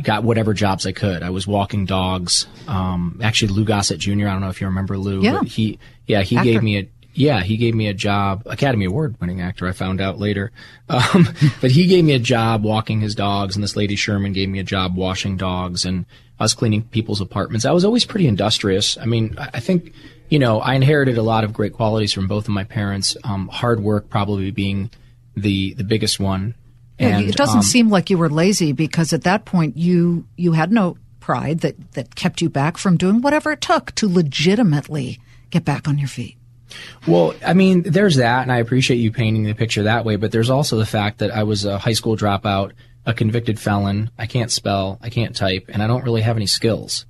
got 0.04 0.24
whatever 0.24 0.54
jobs 0.54 0.86
I 0.86 0.92
could. 0.92 1.24
I 1.24 1.30
was 1.30 1.48
walking 1.48 1.86
dogs. 1.86 2.46
Um, 2.68 3.20
actually, 3.24 3.54
Lou 3.54 3.64
Gossett 3.66 4.00
Jr. 4.00 4.12
I 4.28 4.34
don't 4.34 4.42
know 4.42 4.50
if 4.50 4.62
you 4.62 4.68
remember 4.68 4.98
Lou, 4.98 5.22
Yeah. 5.22 5.44
he 5.44 5.80
yeah 6.06 6.22
he 6.22 6.38
Actor. 6.38 6.52
gave 6.52 6.62
me 6.64 6.78
a 6.80 6.90
yeah 7.16 7.42
he 7.42 7.58
gave 7.58 7.76
me 7.76 7.88
a 7.88 7.94
job. 7.94 8.44
Academy 8.46 8.86
Award 8.86 9.16
winning 9.20 9.42
actor. 9.42 9.68
I 9.68 9.72
found 9.72 10.02
out 10.02 10.20
later, 10.20 10.52
um, 10.90 11.28
but 11.62 11.72
he 11.72 11.88
gave 11.88 12.04
me 12.04 12.14
a 12.14 12.20
job 12.20 12.64
walking 12.64 13.02
his 13.02 13.16
dogs, 13.16 13.56
and 13.56 13.64
this 13.64 13.76
lady 13.76 13.96
Sherman 13.96 14.34
gave 14.34 14.50
me 14.50 14.60
a 14.60 14.64
job 14.64 14.96
washing 14.96 15.38
dogs, 15.38 15.86
and 15.86 16.06
I 16.40 16.44
was 16.44 16.54
cleaning 16.54 16.84
people's 16.84 17.22
apartments. 17.22 17.66
I 17.66 17.72
was 17.72 17.86
always 17.86 18.06
pretty 18.06 18.28
industrious. 18.28 18.98
I 18.98 19.06
mean, 19.06 19.36
I 19.38 19.60
think. 19.60 19.94
You 20.28 20.40
know, 20.40 20.60
I 20.60 20.74
inherited 20.74 21.20
a 21.20 21.22
lot 21.22 21.44
of 21.44 21.54
great 21.54 21.74
qualities 21.74 22.12
from 22.12 22.26
both 22.26 22.46
of 22.46 22.50
my 22.50 22.64
parents. 22.64 23.16
Um, 23.24 23.48
hard 23.48 23.80
work 23.80 24.10
probably 24.10 24.50
being 24.50 24.90
the 25.36 25.76
the 25.76 25.84
biggest 25.84 26.20
one. 26.20 26.56
Yeah, 27.00 27.20
it 27.20 27.36
doesn't 27.36 27.58
um, 27.58 27.64
seem 27.64 27.90
like 27.90 28.10
you 28.10 28.18
were 28.18 28.30
lazy 28.30 28.72
because 28.72 29.12
at 29.14 29.24
that 29.24 29.46
point 29.46 29.78
you 29.78 30.26
you 30.36 30.54
had 30.54 30.72
no 30.72 30.98
pride 31.20 31.60
that 31.60 31.92
that 31.94 32.16
kept 32.16 32.42
you 32.42 32.50
back 32.50 32.78
from 32.78 32.98
doing 32.98 33.22
whatever 33.22 33.52
it 33.52 33.62
took 33.62 33.94
to 33.96 34.08
legitimately 34.08 35.20
get 35.50 35.66
back 35.66 35.88
on 35.88 35.98
your 35.98 36.08
feet. 36.08 36.38
Well, 37.08 37.34
I 37.46 37.54
mean, 37.54 37.84
there's 37.84 38.16
that, 38.16 38.42
and 38.44 38.52
I 38.52 38.58
appreciate 38.58 38.98
you 38.98 39.12
painting 39.12 39.44
the 39.44 39.54
picture 39.54 39.84
that 39.84 40.06
way. 40.06 40.16
But 40.16 40.32
there's 40.32 40.50
also 40.50 40.78
the 40.78 40.86
fact 40.86 41.20
that 41.20 41.32
I 41.32 41.44
was 41.44 41.66
a 41.66 41.78
high 41.78 41.94
school 41.94 42.18
dropout, 42.18 42.72
a 43.06 43.14
convicted 43.14 43.60
felon. 43.60 44.10
I 44.18 44.26
can't 44.26 44.52
spell, 44.52 45.00
I 45.02 45.10
can't 45.10 45.36
type, 45.36 45.66
and 45.70 45.82
I 45.82 45.88
don't 45.88 46.04
really 46.04 46.22
have 46.22 46.38
any 46.38 46.48
skills. 46.48 47.06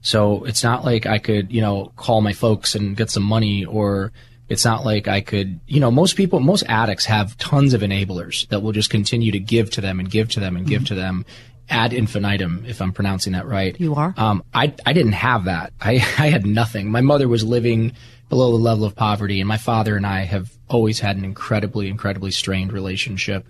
So 0.00 0.44
it's 0.44 0.62
not 0.62 0.84
like 0.84 1.06
I 1.06 1.18
could, 1.18 1.52
you 1.52 1.60
know, 1.60 1.92
call 1.96 2.20
my 2.20 2.32
folks 2.32 2.74
and 2.74 2.96
get 2.96 3.10
some 3.10 3.24
money, 3.24 3.64
or 3.64 4.12
it's 4.48 4.64
not 4.64 4.84
like 4.84 5.08
I 5.08 5.20
could, 5.20 5.60
you 5.66 5.80
know, 5.80 5.90
most 5.90 6.16
people, 6.16 6.38
most 6.38 6.64
addicts 6.68 7.06
have 7.06 7.36
tons 7.38 7.74
of 7.74 7.80
enablers 7.80 8.46
that 8.48 8.60
will 8.60 8.72
just 8.72 8.90
continue 8.90 9.32
to 9.32 9.40
give 9.40 9.70
to 9.70 9.80
them 9.80 9.98
and 9.98 10.10
give 10.10 10.28
to 10.30 10.40
them 10.40 10.56
and 10.56 10.66
give 10.66 10.84
to 10.86 10.94
them 10.94 11.24
ad 11.68 11.92
infinitum, 11.92 12.64
if 12.66 12.80
I'm 12.80 12.92
pronouncing 12.92 13.32
that 13.32 13.46
right. 13.46 13.78
You 13.80 13.94
are? 13.94 14.14
Um, 14.16 14.44
I, 14.54 14.72
I 14.84 14.92
didn't 14.92 15.12
have 15.12 15.44
that. 15.46 15.72
I, 15.80 15.94
I 16.18 16.28
had 16.28 16.46
nothing. 16.46 16.90
My 16.90 17.00
mother 17.00 17.28
was 17.28 17.44
living 17.44 17.92
below 18.28 18.50
the 18.50 18.62
level 18.62 18.84
of 18.84 18.96
poverty, 18.96 19.40
and 19.40 19.48
my 19.48 19.56
father 19.56 19.96
and 19.96 20.06
I 20.06 20.20
have 20.20 20.50
always 20.68 21.00
had 21.00 21.16
an 21.16 21.24
incredibly, 21.24 21.88
incredibly 21.88 22.30
strained 22.30 22.72
relationship. 22.72 23.46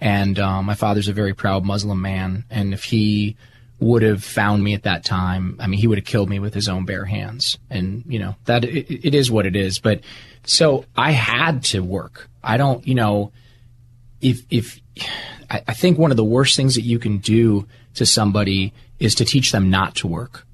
And 0.00 0.38
um, 0.38 0.64
my 0.64 0.74
father's 0.74 1.08
a 1.08 1.12
very 1.12 1.34
proud 1.34 1.64
Muslim 1.64 2.00
man, 2.00 2.44
and 2.50 2.72
if 2.72 2.84
he 2.84 3.36
would 3.80 4.02
have 4.02 4.22
found 4.22 4.62
me 4.62 4.74
at 4.74 4.84
that 4.84 5.04
time, 5.04 5.56
I 5.58 5.66
mean, 5.66 5.80
he 5.80 5.86
would 5.86 5.98
have 5.98 6.04
killed 6.04 6.28
me 6.28 6.38
with 6.38 6.54
his 6.54 6.68
own 6.68 6.84
bare 6.84 7.06
hands. 7.06 7.58
And 7.70 8.04
you 8.06 8.18
know 8.18 8.36
that 8.44 8.64
it, 8.64 9.06
it 9.06 9.14
is 9.14 9.30
what 9.30 9.46
it 9.46 9.56
is. 9.56 9.78
But 9.78 10.02
so 10.44 10.84
I 10.96 11.12
had 11.12 11.64
to 11.64 11.80
work. 11.80 12.28
I 12.42 12.56
don't, 12.56 12.86
you 12.86 12.94
know, 12.94 13.32
if 14.20 14.42
if 14.50 14.80
I, 15.50 15.62
I 15.68 15.74
think 15.74 15.98
one 15.98 16.10
of 16.10 16.16
the 16.16 16.24
worst 16.24 16.56
things 16.56 16.74
that 16.74 16.82
you 16.82 16.98
can 16.98 17.18
do 17.18 17.66
to 17.94 18.06
somebody 18.06 18.72
is 18.98 19.14
to 19.16 19.24
teach 19.24 19.50
them 19.50 19.70
not 19.70 19.96
to 19.96 20.06
work. 20.06 20.46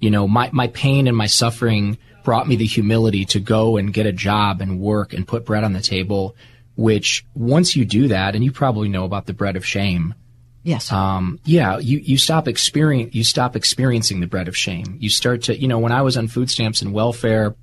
You 0.00 0.10
know, 0.10 0.26
my 0.26 0.50
my 0.52 0.68
pain 0.68 1.06
and 1.06 1.16
my 1.16 1.26
suffering 1.26 1.98
brought 2.30 2.46
me 2.46 2.54
the 2.54 2.64
humility 2.64 3.24
to 3.24 3.40
go 3.40 3.76
and 3.76 3.92
get 3.92 4.06
a 4.06 4.12
job 4.12 4.60
and 4.60 4.78
work 4.78 5.12
and 5.12 5.26
put 5.26 5.44
bread 5.44 5.64
on 5.64 5.72
the 5.72 5.80
table. 5.80 6.36
Which 6.76 7.26
once 7.34 7.74
you 7.74 7.84
do 7.84 8.06
that, 8.06 8.36
and 8.36 8.44
you 8.44 8.52
probably 8.52 8.88
know 8.88 9.04
about 9.04 9.26
the 9.26 9.32
bread 9.32 9.56
of 9.56 9.66
shame, 9.66 10.14
Yes. 10.62 10.92
um, 10.92 11.40
yeah, 11.44 11.78
you, 11.78 11.98
you 11.98 12.16
stop 12.18 12.46
experience 12.46 13.16
you 13.16 13.24
stop 13.24 13.56
experiencing 13.56 14.20
the 14.20 14.28
bread 14.28 14.46
of 14.46 14.56
shame. 14.56 14.96
You 15.00 15.10
start 15.10 15.42
to 15.42 15.60
you 15.60 15.66
know 15.66 15.80
when 15.80 15.90
I 15.90 16.02
was 16.02 16.16
on 16.16 16.28
food 16.28 16.48
stamps 16.48 16.82
and 16.82 16.92
welfare, 16.92 17.56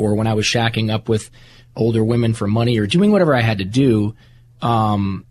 or 0.00 0.16
when 0.16 0.26
I 0.26 0.34
was 0.34 0.44
shacking 0.44 0.92
up 0.92 1.08
with 1.08 1.30
older 1.76 2.02
women 2.02 2.34
for 2.34 2.48
money 2.48 2.76
or 2.80 2.88
doing 2.88 3.12
whatever 3.12 3.32
I 3.32 3.42
had 3.42 3.58
to 3.58 3.64
do, 3.64 4.16
um, 4.60 5.24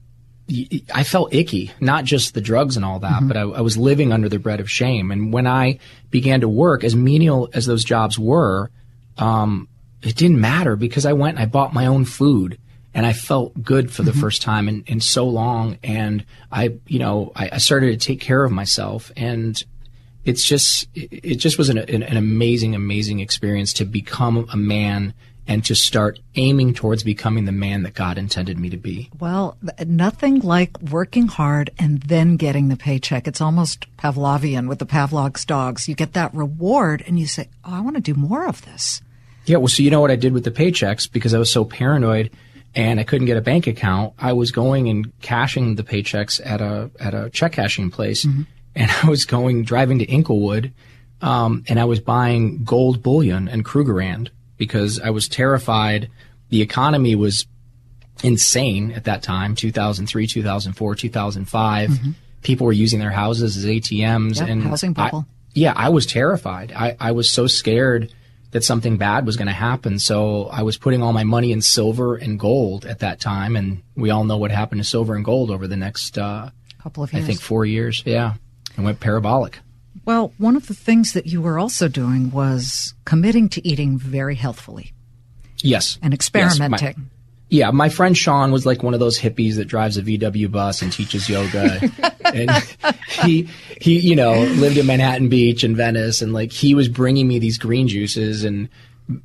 I 0.49 1.03
felt 1.03 1.33
icky. 1.33 1.71
Not 1.79 2.03
just 2.03 2.33
the 2.33 2.41
drugs 2.41 2.75
and 2.75 2.85
all 2.85 2.99
that, 2.99 3.25
but 3.27 3.37
I, 3.37 3.41
I 3.41 3.61
was 3.61 3.77
living 3.77 4.11
under 4.11 4.27
the 4.27 4.39
bread 4.39 4.59
of 4.59 4.69
shame. 4.69 5.11
And 5.11 5.31
when 5.31 5.47
I 5.47 5.79
began 6.09 6.41
to 6.41 6.49
work, 6.49 6.83
as 6.83 6.95
menial 6.95 7.49
as 7.53 7.65
those 7.65 7.83
jobs 7.83 8.19
were, 8.19 8.69
um, 9.17 9.69
it 10.01 10.15
didn't 10.15 10.41
matter 10.41 10.75
because 10.75 11.05
I 11.05 11.13
went 11.13 11.37
and 11.37 11.43
I 11.43 11.45
bought 11.45 11.73
my 11.73 11.85
own 11.85 12.03
food 12.03 12.57
and 12.93 13.05
I 13.05 13.13
felt 13.13 13.63
good 13.63 13.91
for 13.91 14.03
the 14.03 14.13
first 14.13 14.41
time 14.41 14.67
in, 14.67 14.83
in 14.85 14.99
so 14.99 15.27
long. 15.27 15.77
And 15.83 16.25
I, 16.51 16.75
you 16.87 16.99
know, 16.99 17.31
I, 17.35 17.51
I 17.53 17.57
started 17.57 17.99
to 17.99 18.05
take 18.05 18.19
care 18.19 18.43
of 18.43 18.51
myself 18.51 19.11
and 19.15 19.63
it's 20.25 20.45
just, 20.45 20.87
it 20.93 21.09
it 21.23 21.35
just 21.35 21.57
was 21.57 21.69
an, 21.69 21.77
an, 21.77 22.03
an 22.03 22.17
amazing, 22.17 22.75
amazing 22.75 23.19
experience 23.19 23.73
to 23.73 23.85
become 23.85 24.47
a 24.51 24.57
man 24.57 25.13
and 25.47 25.63
to 25.65 25.75
start 25.75 26.19
aiming 26.35 26.73
towards 26.73 27.03
becoming 27.03 27.45
the 27.45 27.51
man 27.51 27.83
that 27.83 27.93
God 27.93 28.17
intended 28.17 28.57
me 28.57 28.69
to 28.69 28.77
be. 28.77 29.09
Well, 29.19 29.57
nothing 29.85 30.39
like 30.39 30.81
working 30.81 31.27
hard 31.27 31.69
and 31.77 32.01
then 32.03 32.37
getting 32.37 32.69
the 32.69 32.77
paycheck. 32.77 33.27
It's 33.27 33.41
almost 33.41 33.85
Pavlovian 33.97 34.67
with 34.67 34.79
the 34.79 34.85
Pavlov's 34.85 35.45
dogs. 35.45 35.87
You 35.87 35.95
get 35.95 36.13
that 36.13 36.33
reward 36.33 37.03
and 37.05 37.19
you 37.19 37.27
say, 37.27 37.49
Oh, 37.65 37.73
I 37.73 37.81
want 37.81 37.95
to 37.97 38.01
do 38.01 38.13
more 38.13 38.47
of 38.47 38.63
this. 38.65 39.01
Yeah, 39.45 39.57
well, 39.57 39.67
so 39.67 39.83
you 39.83 39.91
know 39.91 39.99
what 39.99 40.11
I 40.11 40.15
did 40.15 40.33
with 40.33 40.45
the 40.45 40.51
paychecks 40.51 41.11
because 41.11 41.33
I 41.33 41.39
was 41.39 41.51
so 41.51 41.65
paranoid 41.65 42.31
and 42.75 42.99
I 42.99 43.03
couldn't 43.03 43.27
get 43.27 43.37
a 43.37 43.41
bank 43.41 43.67
account. 43.67 44.13
I 44.17 44.33
was 44.33 44.51
going 44.51 44.89
and 44.89 45.11
cashing 45.21 45.75
the 45.75 45.83
paychecks 45.83 46.41
at 46.43 46.61
a 46.61 46.89
at 46.99 47.13
a 47.13 47.29
check 47.29 47.53
cashing 47.53 47.91
place, 47.91 48.25
and 48.25 48.47
I 49.03 49.09
was 49.09 49.25
going 49.25 49.63
driving 49.63 49.99
to 49.99 50.05
Inglewood, 50.05 50.73
um, 51.21 51.63
and 51.67 51.79
I 51.79 51.85
was 51.85 51.99
buying 51.99 52.63
gold 52.63 53.03
bullion 53.03 53.47
and 53.47 53.63
Krugerrand 53.63 54.29
because 54.63 54.99
I 54.99 55.09
was 55.11 55.27
terrified. 55.27 56.09
The 56.49 56.61
economy 56.61 57.15
was 57.15 57.45
insane 58.23 58.91
at 58.91 59.05
that 59.05 59.23
time 59.23 59.55
2003 59.55 60.27
2004 60.27 60.95
2005 60.95 61.99
people 62.43 62.65
were 62.67 62.71
using 62.71 62.99
their 62.99 63.11
houses 63.11 63.57
as 63.57 63.65
atms 63.65 64.39
Yep, 64.39 64.49
and 64.49 64.63
housing 64.63 64.91
I- 64.91 64.93
bubble. 64.93 65.25
yeah 65.53 65.73
i 65.75 65.89
was 65.89 66.05
terrified 66.05 66.71
i, 66.75 66.95
I 66.99 67.11
was 67.11 67.29
so 67.29 67.47
scared 67.47 68.13
that 68.51 68.63
something 68.63 68.97
bad 68.97 69.25
was 69.25 69.35
going 69.35 69.47
to 69.47 69.51
happen 69.53 69.97
so 69.97 70.45
i 70.45 70.61
was 70.61 70.77
putting 70.77 71.01
all 71.01 71.11
my 71.11 71.23
money 71.23 71.51
in 71.51 71.61
silver 71.61 72.15
and 72.15 72.39
gold 72.39 72.85
at 72.85 72.99
that 72.99 73.19
time 73.19 73.55
and 73.55 73.81
we 73.95 74.11
all 74.11 74.23
know 74.25 74.37
what 74.37 74.51
happened 74.51 74.79
to 74.79 74.87
silver 74.87 75.15
and 75.15 75.25
gold 75.25 75.49
over 75.49 75.67
the 75.67 75.75
next 75.77 76.17
uh, 76.19 76.51
couple 76.81 77.03
of 77.03 77.11
years. 77.11 77.23
i 77.23 77.27
think 77.27 77.41
four 77.41 77.65
years 77.65 78.03
yeah 78.05 78.35
it 78.77 78.81
went 78.81 78.99
parabolic 78.99 79.59
Well, 80.05 80.33
one 80.37 80.55
of 80.55 80.67
the 80.67 80.73
things 80.73 81.13
that 81.13 81.27
you 81.27 81.41
were 81.41 81.57
also 81.57 81.87
doing 81.87 82.29
was 82.31 82.93
committing 83.05 83.49
to 83.49 83.65
eating 83.67 83.97
very 83.97 84.35
healthfully 84.35 84.93
yes 85.57 85.97
and 86.01 86.13
Yes, 86.13 86.31
my- 86.33 86.45
experimenting. 86.45 87.09
Yeah, 87.49 87.69
my 87.69 87.89
friend 87.89 88.17
Sean 88.17 88.51
was 88.51 88.65
like 88.65 88.81
one 88.81 88.95
of 88.95 88.99
those 88.99 89.19
hippies 89.19 89.57
that 89.57 89.65
drives 89.65 89.95
a 89.95 90.01
VW 90.01 90.49
bus 90.51 90.81
and 90.81 90.91
teaches 90.91 91.29
yoga. 91.29 91.79
and 92.25 92.49
he 93.09 93.47
he 93.79 93.99
you 93.99 94.15
know 94.15 94.41
lived 94.41 94.77
in 94.77 94.87
Manhattan 94.87 95.29
Beach 95.29 95.63
and 95.63 95.77
Venice, 95.77 96.23
and 96.23 96.33
like 96.33 96.51
he 96.51 96.73
was 96.73 96.87
bringing 96.87 97.27
me 97.27 97.37
these 97.37 97.59
green 97.59 97.87
juices 97.87 98.43
and 98.43 98.69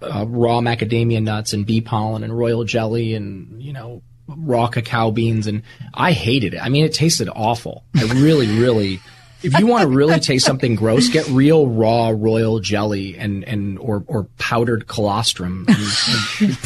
uh, 0.02 0.26
raw 0.28 0.60
macadamia 0.60 1.22
nuts 1.22 1.54
and 1.54 1.64
bee 1.64 1.80
pollen 1.80 2.22
and 2.22 2.36
royal 2.36 2.64
jelly 2.64 3.14
and 3.14 3.62
you 3.62 3.72
know 3.72 4.02
raw 4.26 4.66
cacao 4.66 5.10
beans, 5.10 5.46
and 5.46 5.62
I 5.94 6.12
hated 6.12 6.52
it. 6.52 6.58
I 6.62 6.68
mean, 6.68 6.84
it 6.84 6.92
tasted 6.92 7.30
awful. 7.34 7.82
I 7.96 8.02
really, 8.12 8.46
really. 8.58 9.00
If 9.42 9.58
you 9.58 9.66
want 9.66 9.82
to 9.82 9.88
really 9.88 10.18
taste 10.18 10.44
something 10.44 10.74
gross, 10.74 11.08
get 11.08 11.26
real 11.28 11.68
raw 11.68 12.08
royal 12.08 12.58
jelly 12.60 13.16
and, 13.16 13.44
and 13.44 13.78
or, 13.78 14.02
or 14.06 14.24
powdered 14.38 14.86
colostrum. 14.88 15.64
And- 15.68 15.78
and 16.40 16.58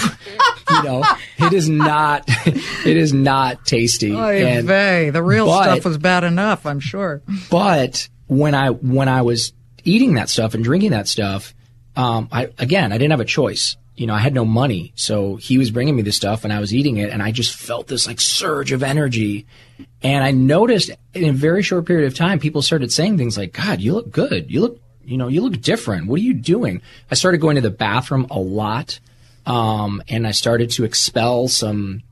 you 0.70 0.82
know, 0.82 1.04
it 1.38 1.52
is 1.52 1.68
not, 1.68 2.24
it 2.46 2.96
is 2.96 3.12
not 3.12 3.64
tasty. 3.66 4.14
And- 4.16 4.66
the 5.10 5.22
real 5.22 5.46
but- 5.46 5.64
stuff 5.64 5.84
was 5.84 5.98
bad 5.98 6.24
enough, 6.24 6.64
I'm 6.66 6.80
sure. 6.80 7.22
but 7.50 8.08
when 8.26 8.54
I 8.54 8.70
when 8.70 9.08
I 9.08 9.22
was 9.22 9.52
eating 9.84 10.14
that 10.14 10.30
stuff 10.30 10.54
and 10.54 10.64
drinking 10.64 10.92
that 10.92 11.06
stuff, 11.08 11.54
um, 11.96 12.28
I 12.32 12.48
again 12.58 12.92
I 12.92 12.96
didn't 12.98 13.10
have 13.10 13.20
a 13.20 13.24
choice. 13.26 13.76
You 13.94 14.06
know, 14.06 14.14
I 14.14 14.20
had 14.20 14.32
no 14.32 14.44
money, 14.44 14.92
so 14.96 15.36
he 15.36 15.58
was 15.58 15.70
bringing 15.70 15.94
me 15.94 16.02
this 16.02 16.16
stuff, 16.16 16.44
and 16.44 16.52
I 16.52 16.60
was 16.60 16.74
eating 16.74 16.96
it, 16.96 17.10
and 17.10 17.22
I 17.22 17.30
just 17.30 17.54
felt 17.54 17.88
this 17.88 18.06
like 18.06 18.20
surge 18.20 18.72
of 18.72 18.82
energy. 18.82 19.46
And 20.02 20.24
I 20.24 20.30
noticed 20.30 20.90
in 21.12 21.28
a 21.28 21.32
very 21.32 21.62
short 21.62 21.84
period 21.84 22.06
of 22.06 22.16
time, 22.16 22.38
people 22.38 22.62
started 22.62 22.90
saying 22.90 23.18
things 23.18 23.36
like, 23.36 23.52
"God, 23.52 23.80
you 23.80 23.92
look 23.92 24.10
good. 24.10 24.50
You 24.50 24.62
look, 24.62 24.80
you 25.04 25.16
know, 25.18 25.28
you 25.28 25.42
look 25.42 25.60
different. 25.60 26.06
What 26.06 26.18
are 26.20 26.22
you 26.22 26.34
doing?" 26.34 26.80
I 27.10 27.14
started 27.14 27.38
going 27.38 27.56
to 27.56 27.62
the 27.62 27.70
bathroom 27.70 28.26
a 28.30 28.38
lot, 28.38 28.98
um, 29.44 30.02
and 30.08 30.26
I 30.26 30.30
started 30.30 30.70
to 30.72 30.84
expel 30.84 31.48
some 31.48 32.02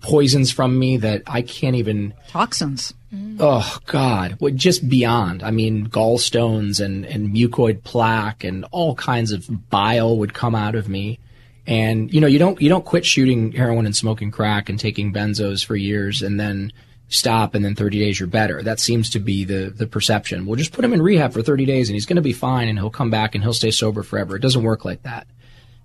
poisons 0.00 0.50
from 0.50 0.78
me 0.78 0.96
that 0.98 1.22
I 1.26 1.42
can't 1.42 1.76
even 1.76 2.14
Toxins. 2.28 2.94
Oh 3.38 3.78
God, 3.86 4.36
well, 4.40 4.52
just 4.52 4.88
beyond. 4.88 5.42
I 5.42 5.50
mean, 5.50 5.88
gallstones 5.88 6.84
and 6.84 7.04
and 7.04 7.34
mucoid 7.34 7.82
plaque 7.84 8.44
and 8.44 8.64
all 8.70 8.94
kinds 8.94 9.32
of 9.32 9.70
bile 9.70 10.16
would 10.18 10.34
come 10.34 10.54
out 10.54 10.74
of 10.74 10.88
me. 10.88 11.18
And 11.66 12.12
you 12.12 12.20
know, 12.20 12.26
you 12.26 12.38
don't 12.38 12.60
you 12.60 12.68
don't 12.68 12.84
quit 12.84 13.04
shooting 13.06 13.52
heroin 13.52 13.86
and 13.86 13.94
smoking 13.96 14.30
crack 14.30 14.68
and 14.68 14.78
taking 14.78 15.12
benzos 15.12 15.64
for 15.64 15.76
years 15.76 16.22
and 16.22 16.38
then 16.38 16.72
stop 17.08 17.54
and 17.54 17.64
then 17.64 17.74
30 17.74 18.00
days 18.00 18.18
you're 18.18 18.26
better. 18.26 18.62
That 18.62 18.80
seems 18.80 19.10
to 19.10 19.20
be 19.20 19.44
the 19.44 19.72
the 19.74 19.86
perception. 19.86 20.46
We'll 20.46 20.56
just 20.56 20.72
put 20.72 20.84
him 20.84 20.92
in 20.92 21.02
rehab 21.02 21.32
for 21.32 21.42
30 21.42 21.64
days 21.66 21.88
and 21.88 21.94
he's 21.94 22.06
going 22.06 22.16
to 22.16 22.22
be 22.22 22.32
fine 22.32 22.68
and 22.68 22.78
he'll 22.78 22.90
come 22.90 23.10
back 23.10 23.34
and 23.34 23.44
he'll 23.44 23.52
stay 23.52 23.70
sober 23.70 24.02
forever. 24.02 24.36
It 24.36 24.42
doesn't 24.42 24.62
work 24.62 24.84
like 24.84 25.02
that. 25.02 25.26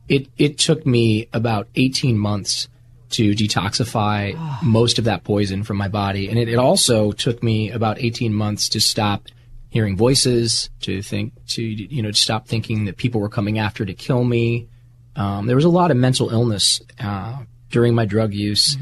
it 0.07 0.27
it 0.37 0.57
took 0.57 0.85
me 0.85 1.29
about 1.31 1.67
18 1.75 2.17
months 2.17 2.67
to 3.11 3.31
detoxify 3.31 4.37
most 4.61 4.99
of 4.99 5.05
that 5.05 5.23
poison 5.23 5.63
from 5.63 5.77
my 5.77 5.87
body, 5.87 6.29
and 6.29 6.37
it, 6.37 6.49
it 6.49 6.57
also 6.57 7.11
took 7.11 7.41
me 7.41 7.71
about 7.71 7.99
18 7.99 8.33
months 8.33 8.69
to 8.69 8.79
stop 8.79 9.27
hearing 9.69 9.95
voices, 9.95 10.69
to 10.81 11.01
think 11.01 11.33
to 11.47 11.63
you 11.63 12.01
know 12.01 12.11
to 12.11 12.17
stop 12.17 12.47
thinking 12.47 12.85
that 12.85 12.97
people 12.97 13.21
were 13.21 13.29
coming 13.29 13.59
after 13.59 13.85
to 13.85 13.93
kill 13.93 14.23
me. 14.23 14.67
Um, 15.15 15.47
there 15.47 15.55
was 15.55 15.65
a 15.65 15.69
lot 15.69 15.91
of 15.91 15.97
mental 15.97 16.29
illness 16.29 16.81
uh, 16.99 17.39
during 17.69 17.95
my 17.95 18.05
drug 18.05 18.33
use. 18.33 18.77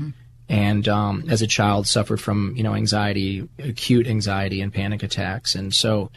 And 0.49 0.87
um, 0.87 1.25
as 1.27 1.41
a 1.41 1.47
child, 1.47 1.87
suffered 1.87 2.21
from 2.21 2.53
you 2.55 2.63
know 2.63 2.73
anxiety, 2.73 3.47
acute 3.59 4.07
anxiety, 4.07 4.61
and 4.61 4.73
panic 4.73 5.03
attacks. 5.03 5.55
And 5.55 5.75
so 5.75 6.09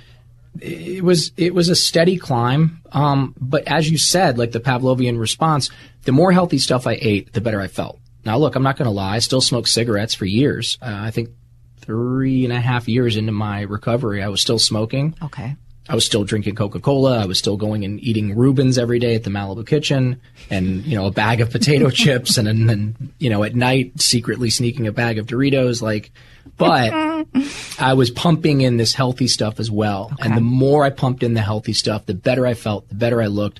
it 0.60 1.04
was 1.04 1.32
it 1.36 1.54
was 1.54 1.68
a 1.68 1.76
steady 1.76 2.16
climb. 2.16 2.80
Um, 2.92 3.34
but 3.40 3.64
as 3.66 3.90
you 3.90 3.98
said, 3.98 4.38
like 4.38 4.52
the 4.52 4.60
Pavlovian 4.60 5.18
response, 5.18 5.70
the 6.04 6.12
more 6.12 6.32
healthy 6.32 6.58
stuff 6.58 6.86
I 6.86 6.98
ate, 7.00 7.32
the 7.32 7.40
better 7.40 7.60
I 7.60 7.66
felt. 7.68 7.99
Now, 8.24 8.38
look, 8.38 8.54
I'm 8.54 8.62
not 8.62 8.76
going 8.76 8.86
to 8.86 8.92
lie. 8.92 9.16
I 9.16 9.18
still 9.20 9.40
smoked 9.40 9.68
cigarettes 9.68 10.14
for 10.14 10.26
years. 10.26 10.78
Uh, 10.82 10.86
I 10.90 11.10
think 11.10 11.30
three 11.78 12.44
and 12.44 12.52
a 12.52 12.60
half 12.60 12.88
years 12.88 13.16
into 13.16 13.32
my 13.32 13.62
recovery, 13.62 14.22
I 14.22 14.28
was 14.28 14.40
still 14.40 14.58
smoking. 14.58 15.14
Okay. 15.22 15.56
I 15.88 15.94
was 15.94 16.04
still 16.04 16.22
drinking 16.22 16.54
Coca 16.54 16.78
Cola. 16.78 17.18
I 17.18 17.26
was 17.26 17.38
still 17.38 17.56
going 17.56 17.84
and 17.84 17.98
eating 18.00 18.36
Reubens 18.36 18.78
every 18.78 19.00
day 19.00 19.16
at 19.16 19.24
the 19.24 19.30
Malibu 19.30 19.66
Kitchen, 19.66 20.20
and 20.48 20.84
you 20.84 20.94
know 20.94 21.06
a 21.06 21.10
bag 21.10 21.40
of 21.40 21.50
potato 21.50 21.90
chips, 21.90 22.38
and, 22.38 22.46
and 22.46 22.70
then 22.70 23.12
you 23.18 23.28
know 23.28 23.42
at 23.42 23.56
night 23.56 24.00
secretly 24.00 24.50
sneaking 24.50 24.86
a 24.86 24.92
bag 24.92 25.18
of 25.18 25.26
Doritos. 25.26 25.82
Like, 25.82 26.12
but 26.56 26.92
I 27.80 27.94
was 27.94 28.08
pumping 28.08 28.60
in 28.60 28.76
this 28.76 28.94
healthy 28.94 29.26
stuff 29.26 29.58
as 29.58 29.68
well, 29.68 30.12
and 30.20 30.36
the 30.36 30.40
more 30.40 30.84
I 30.84 30.90
pumped 30.90 31.24
in 31.24 31.34
the 31.34 31.40
healthy 31.40 31.72
stuff, 31.72 32.06
the 32.06 32.14
better 32.14 32.46
I 32.46 32.54
felt, 32.54 32.88
the 32.88 32.94
better 32.94 33.20
I 33.20 33.26
looked. 33.26 33.58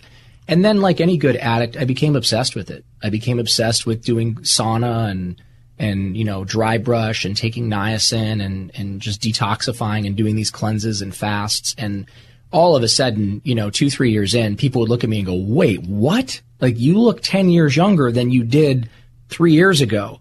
And 0.51 0.65
then, 0.65 0.81
like 0.81 1.01
any 1.01 1.17
good 1.17 1.37
addict, 1.37 1.77
I 1.77 1.85
became 1.85 2.17
obsessed 2.17 2.57
with 2.57 2.73
it. 2.73 2.85
I 3.05 3.09
became 3.09 3.39
obsessed 3.39 3.87
with 3.87 4.05
doing 4.05 4.35
sauna 4.39 5.09
and 5.09 5.41
and 5.79 6.17
you 6.17 6.25
know 6.25 6.45
dry 6.45 6.77
brush 6.77 7.25
and 7.25 7.37
taking 7.37 7.71
niacin 7.71 8.45
and 8.45 8.73
and 8.75 9.01
just 9.01 9.23
detoxifying 9.23 10.09
and 10.09 10.17
doing 10.17 10.35
these 10.35 10.51
cleanses 10.51 11.03
and 11.03 11.15
fasts. 11.15 11.77
And 11.79 12.07
all 12.51 12.75
of 12.75 12.83
a 12.83 12.89
sudden 12.89 13.41
you 13.45 13.55
know 13.55 13.71
two 13.71 13.91
three 13.91 14.11
years 14.11 14.35
in 14.35 14.57
people 14.57 14.81
would 14.81 14.91
look 14.91 15.05
at 15.05 15.09
me 15.09 15.19
and 15.19 15.27
go 15.27 15.37
wait 15.37 15.85
what? 15.85 16.43
Like 16.61 16.81
you 16.81 16.99
look 16.99 17.23
10 17.23 17.49
years 17.49 17.77
younger 17.77 18.11
than 18.11 18.33
you 18.33 18.43
did 18.43 18.91
three 19.29 19.53
years 19.53 19.81
ago. 19.81 20.19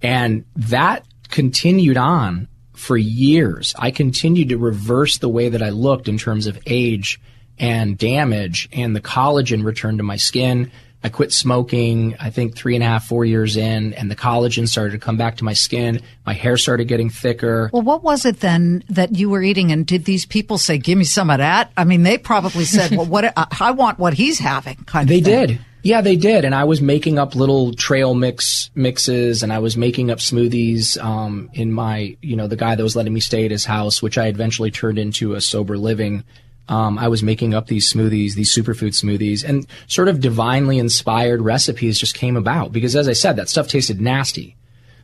And 0.00 0.46
that 0.56 1.04
continued 1.28 1.98
on 1.98 2.48
for 2.72 2.96
years. 2.96 3.74
I 3.78 3.90
continued 3.90 4.48
to 4.48 4.56
reverse 4.56 5.18
the 5.18 5.28
way 5.28 5.50
that 5.50 5.62
i 5.62 5.68
looked 5.68 6.08
in 6.08 6.16
terms 6.16 6.46
of 6.46 6.58
age 6.64 7.20
and 7.58 7.96
damage 7.98 8.68
and 8.72 8.94
the 8.94 9.00
collagen 9.00 9.64
returned 9.64 9.98
to 9.98 10.04
my 10.04 10.16
skin 10.16 10.70
I 11.00 11.10
quit 11.10 11.32
smoking, 11.32 12.16
I 12.18 12.30
think 12.30 12.56
three 12.56 12.74
and 12.74 12.82
a 12.82 12.86
half, 12.88 13.06
four 13.06 13.24
years 13.24 13.56
in, 13.56 13.94
and 13.94 14.10
the 14.10 14.16
collagen 14.16 14.66
started 14.66 14.90
to 14.92 14.98
come 14.98 15.16
back 15.16 15.36
to 15.36 15.44
my 15.44 15.52
skin. 15.52 16.00
My 16.26 16.32
hair 16.32 16.56
started 16.56 16.88
getting 16.88 17.08
thicker. 17.08 17.70
Well, 17.72 17.82
what 17.82 18.02
was 18.02 18.24
it 18.24 18.40
then 18.40 18.82
that 18.88 19.14
you 19.14 19.30
were 19.30 19.40
eating? 19.40 19.70
And 19.70 19.86
did 19.86 20.06
these 20.06 20.26
people 20.26 20.58
say, 20.58 20.76
give 20.76 20.98
me 20.98 21.04
some 21.04 21.30
of 21.30 21.38
that? 21.38 21.70
I 21.76 21.84
mean, 21.84 22.02
they 22.02 22.18
probably 22.18 22.64
said, 22.64 22.90
well, 22.96 23.06
what, 23.06 23.24
I- 23.36 23.46
I 23.60 23.70
want 23.70 24.00
what 24.00 24.14
he's 24.14 24.40
having 24.40 24.74
kind 24.86 25.08
They 25.08 25.18
of 25.18 25.24
thing. 25.24 25.46
did. 25.46 25.60
Yeah, 25.84 26.00
they 26.00 26.16
did. 26.16 26.44
And 26.44 26.52
I 26.52 26.64
was 26.64 26.82
making 26.82 27.16
up 27.16 27.36
little 27.36 27.72
trail 27.74 28.12
mix 28.14 28.68
mixes 28.74 29.44
and 29.44 29.52
I 29.52 29.60
was 29.60 29.76
making 29.76 30.10
up 30.10 30.18
smoothies 30.18 31.00
um, 31.00 31.48
in 31.52 31.70
my, 31.70 32.16
you 32.22 32.34
know, 32.34 32.48
the 32.48 32.56
guy 32.56 32.74
that 32.74 32.82
was 32.82 32.96
letting 32.96 33.14
me 33.14 33.20
stay 33.20 33.44
at 33.44 33.52
his 33.52 33.64
house, 33.64 34.02
which 34.02 34.18
I 34.18 34.26
eventually 34.26 34.72
turned 34.72 34.98
into 34.98 35.34
a 35.34 35.40
sober 35.40 35.78
living. 35.78 36.24
Um, 36.68 36.98
I 36.98 37.08
was 37.08 37.22
making 37.22 37.54
up 37.54 37.66
these 37.66 37.90
smoothies, 37.90 38.34
these 38.34 38.54
superfood 38.54 38.92
smoothies, 38.92 39.42
and 39.42 39.66
sort 39.86 40.08
of 40.08 40.20
divinely 40.20 40.78
inspired 40.78 41.40
recipes 41.40 41.98
just 41.98 42.14
came 42.14 42.36
about 42.36 42.72
because, 42.72 42.94
as 42.94 43.08
I 43.08 43.14
said, 43.14 43.36
that 43.36 43.48
stuff 43.48 43.68
tasted 43.68 44.00
nasty. 44.00 44.56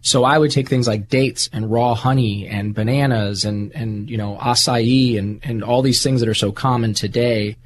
So 0.02 0.25
I 0.25 0.37
would 0.37 0.50
take 0.50 0.68
things 0.68 0.87
like 0.87 1.09
dates 1.09 1.49
and 1.50 1.73
raw 1.73 1.94
honey 1.94 2.47
and 2.47 2.75
bananas 2.75 3.47
and, 3.47 3.73
and 3.75 4.10
you 4.10 4.19
know, 4.19 4.36
acai 4.36 5.19
and, 5.19 5.41
and 5.43 5.65
all 5.65 5.80
these 5.80 6.02
things 6.02 6.21
that 6.21 6.28
are 6.28 6.34
so 6.34 6.52
common 6.52 6.93
today, 6.93 7.56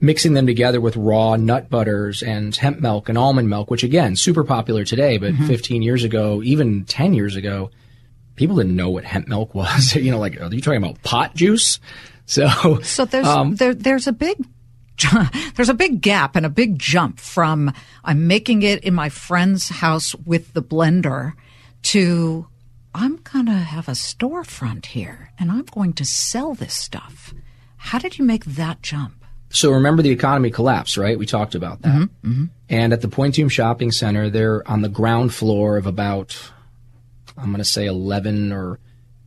mixing 0.00 0.32
them 0.32 0.46
together 0.46 0.80
with 0.80 0.96
raw 0.96 1.36
nut 1.36 1.68
butters 1.68 2.22
and 2.22 2.56
hemp 2.56 2.80
milk 2.80 3.10
and 3.10 3.18
almond 3.18 3.50
milk, 3.50 3.70
which 3.70 3.82
again, 3.82 4.16
super 4.16 4.44
popular 4.44 4.86
today, 4.86 5.18
but 5.18 5.34
15 5.34 5.82
years 5.82 6.04
ago, 6.04 6.42
even 6.42 6.86
10 6.86 7.12
years 7.12 7.36
ago, 7.36 7.70
people 8.36 8.56
didn't 8.56 8.76
know 8.76 8.88
what 8.88 9.04
hemp 9.04 9.28
milk 9.28 9.54
was. 9.54 9.94
you 9.94 10.10
know, 10.10 10.18
like, 10.18 10.40
are 10.40 10.52
you 10.54 10.62
talking 10.62 10.82
about 10.82 11.02
pot 11.02 11.34
juice? 11.34 11.80
So, 12.26 12.80
So 12.82 13.04
there's 13.04 13.26
Um, 13.26 13.56
there, 13.56 13.74
there's 13.74 14.06
a 14.06 14.12
big 14.12 14.38
there's 15.56 15.68
a 15.68 15.74
big 15.74 16.00
gap 16.00 16.36
and 16.36 16.46
a 16.46 16.50
big 16.50 16.78
jump 16.78 17.18
from 17.18 17.72
I'm 18.04 18.26
making 18.26 18.62
it 18.62 18.84
in 18.84 18.94
my 18.94 19.08
friend's 19.08 19.68
house 19.68 20.14
with 20.14 20.52
the 20.52 20.62
blender 20.62 21.32
to 21.82 22.46
I'm 22.94 23.16
going 23.16 23.46
to 23.46 23.52
have 23.52 23.88
a 23.88 23.92
storefront 23.92 24.86
here 24.86 25.32
and 25.38 25.50
I'm 25.50 25.64
going 25.64 25.94
to 25.94 26.04
sell 26.04 26.54
this 26.54 26.74
stuff. 26.74 27.34
How 27.76 27.98
did 27.98 28.18
you 28.18 28.24
make 28.24 28.44
that 28.44 28.82
jump? 28.82 29.24
So 29.50 29.72
remember 29.72 30.02
the 30.02 30.10
economy 30.10 30.50
collapsed, 30.50 30.96
right? 30.96 31.18
We 31.18 31.26
talked 31.26 31.54
about 31.54 31.82
that. 31.82 32.08
And 32.68 32.92
at 32.92 33.00
the 33.02 33.08
Point 33.08 33.34
Dume 33.34 33.50
Shopping 33.50 33.90
Center, 33.92 34.30
they're 34.30 34.68
on 34.68 34.82
the 34.82 34.88
ground 34.88 35.34
floor 35.34 35.76
of 35.76 35.86
about, 35.86 36.36
I'm 37.36 37.46
going 37.46 37.58
to 37.58 37.64
say 37.64 37.86
11 37.86 38.52
or 38.52 38.78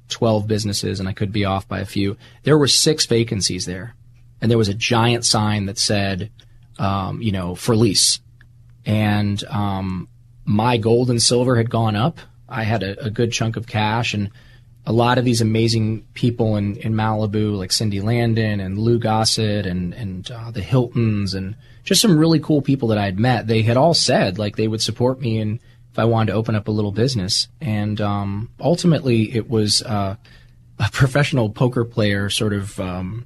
12 0.10 0.48
businesses, 0.48 1.00
and 1.00 1.08
I 1.08 1.13
could 1.13 1.32
be 1.32 1.46
off 1.46 1.67
by 1.67 1.80
a 1.80 1.86
few. 1.86 2.17
There 2.43 2.58
were 2.58 2.67
six 2.67 3.06
vacancies 3.06 3.65
there. 3.65 3.96
And 4.41 4.52
there 4.52 4.58
was 4.58 4.70
a 4.70 4.74
giant 4.74 5.26
sign 5.26 5.65
that 5.65 5.78
said, 5.78 6.32
um, 6.78 7.22
you 7.22 7.32
know, 7.32 7.56
for 7.56 7.76
lease. 7.76 8.20
And 8.86 9.43
um, 9.46 10.08
my 10.46 10.78
gold 10.78 11.10
and 11.10 11.22
silver 11.22 11.56
had 11.58 11.70
gone 11.70 11.96
up. 11.96 12.20
I 12.48 12.63
had 12.63 12.84
a, 12.84 13.06
a 13.06 13.10
good 13.10 13.34
chunk 13.34 13.58
of 13.58 13.67
cash, 13.67 14.13
and 14.13 14.32
a 14.86 14.93
lot 14.93 15.17
of 15.17 15.26
these 15.26 15.41
amazing 15.41 16.08
people 16.13 16.56
in, 16.56 16.78
in 16.78 16.93
Malibu, 16.93 17.58
like 17.58 17.74
Cindy 17.74 18.00
Landon 18.00 18.62
and 18.62 18.80
Lou 18.80 19.00
Gossett 19.00 19.65
and, 19.65 19.93
and 19.93 20.32
uh, 20.32 20.52
the 20.52 20.62
Hiltons, 20.62 21.34
and 21.34 21.56
just 21.84 22.02
some 22.02 22.17
really 22.17 22.39
cool 22.39 22.62
people 22.62 22.88
that 22.89 22.98
I 22.98 23.06
had 23.06 23.20
met, 23.20 23.48
they 23.48 23.63
had 23.63 23.76
all 23.76 23.93
said 23.93 24.39
like 24.39 24.56
they 24.56 24.67
would 24.67 24.82
support 24.82 25.20
me 25.20 25.39
and 25.39 25.60
if 25.98 26.02
I 26.02 26.06
wanted 26.06 26.32
to 26.32 26.38
open 26.38 26.54
up 26.54 26.68
a 26.68 26.72
little 26.72 26.92
business. 26.92 27.48
And 27.60 28.00
um, 28.00 28.52
ultimately, 28.60 29.36
it 29.36 29.50
was 29.50 29.82
uh, 29.82 30.16
a 30.78 30.90
professional 30.92 31.50
poker 31.50 31.84
player, 31.86 32.30
sort 32.30 32.54
of, 32.54 32.80
um, 32.80 33.26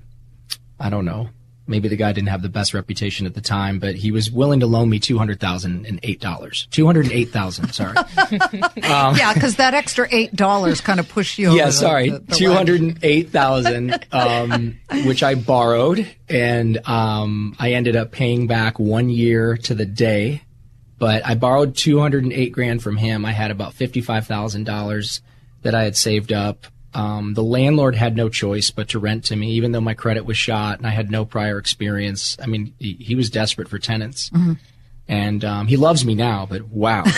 I 0.80 0.90
don't 0.90 1.04
know. 1.04 1.28
Maybe 1.68 1.90
the 1.90 1.98
guy 1.98 2.14
didn't 2.14 2.30
have 2.30 2.42
the 2.42 2.50
best 2.50 2.74
reputation 2.74 3.26
at 3.26 3.34
the 3.34 3.42
time, 3.42 3.80
but 3.80 3.96
he 3.96 4.12
was 4.12 4.32
willing 4.32 4.62
to 4.62 4.68
loan 4.68 4.90
me 4.90 5.00
two 5.00 5.18
hundred 5.18 5.40
thousand 5.40 5.86
and 5.86 6.00
eight 6.04 6.20
dollars. 6.20 6.68
Two 6.72 6.86
hundred 6.86 7.06
and 7.06 7.14
eight 7.14 7.30
thousand. 7.30 7.72
Sorry. 7.72 7.96
yeah, 8.76 9.34
because 9.34 9.56
that 9.56 9.74
extra 9.74 10.08
eight 10.12 10.36
dollars 10.36 10.82
kind 10.82 11.00
of 11.00 11.08
pushed 11.08 11.38
you. 11.38 11.50
over 11.50 11.58
yeah, 11.58 11.70
sorry, 11.70 12.12
two 12.34 12.52
hundred 12.52 12.82
and 12.82 13.00
eight 13.04 13.30
thousand, 13.30 14.06
um, 14.12 14.80
which 15.06 15.24
I 15.24 15.36
borrowed, 15.36 16.06
and 16.28 16.86
um, 16.90 17.56
I 17.60 17.74
ended 17.74 17.96
up 17.96 18.12
paying 18.12 18.48
back 18.48 18.80
one 18.80 19.10
year 19.10 19.56
to 19.58 19.76
the 19.76 19.86
day. 19.86 20.42
But 21.02 21.26
I 21.26 21.34
borrowed 21.34 21.76
two 21.76 22.00
hundred 22.00 22.26
and 22.26 22.32
eight 22.32 22.52
grand 22.52 22.84
from 22.84 22.96
him. 22.96 23.26
I 23.26 23.32
had 23.32 23.50
about 23.50 23.74
fifty 23.74 24.02
five 24.02 24.28
thousand 24.28 24.66
dollars 24.66 25.22
that 25.64 25.74
I 25.74 25.84
had 25.84 25.98
saved 25.98 26.32
up. 26.32 26.68
Um, 26.94 27.34
the 27.34 27.42
landlord 27.42 27.96
had 27.96 28.16
no 28.16 28.30
choice 28.30 28.70
but 28.70 28.90
to 28.90 29.00
rent 29.00 29.26
to 29.26 29.36
me, 29.36 29.54
even 29.54 29.72
though 29.72 29.82
my 29.82 29.96
credit 29.96 30.26
was 30.26 30.38
shot 30.38 30.78
and 30.78 30.86
I 30.86 30.92
had 30.92 31.10
no 31.10 31.26
prior 31.26 31.58
experience. 31.58 32.38
I 32.40 32.46
mean, 32.46 32.76
he, 32.78 32.94
he 33.00 33.16
was 33.16 33.32
desperate 33.32 33.68
for 33.68 33.80
tenants. 33.80 34.30
And 35.08 35.44
um, 35.44 35.66
he 35.66 35.76
loves 35.76 36.06
me 36.06 36.14
now, 36.14 36.46
but 36.46 36.68
wow, 36.68 37.02
that 37.04 37.12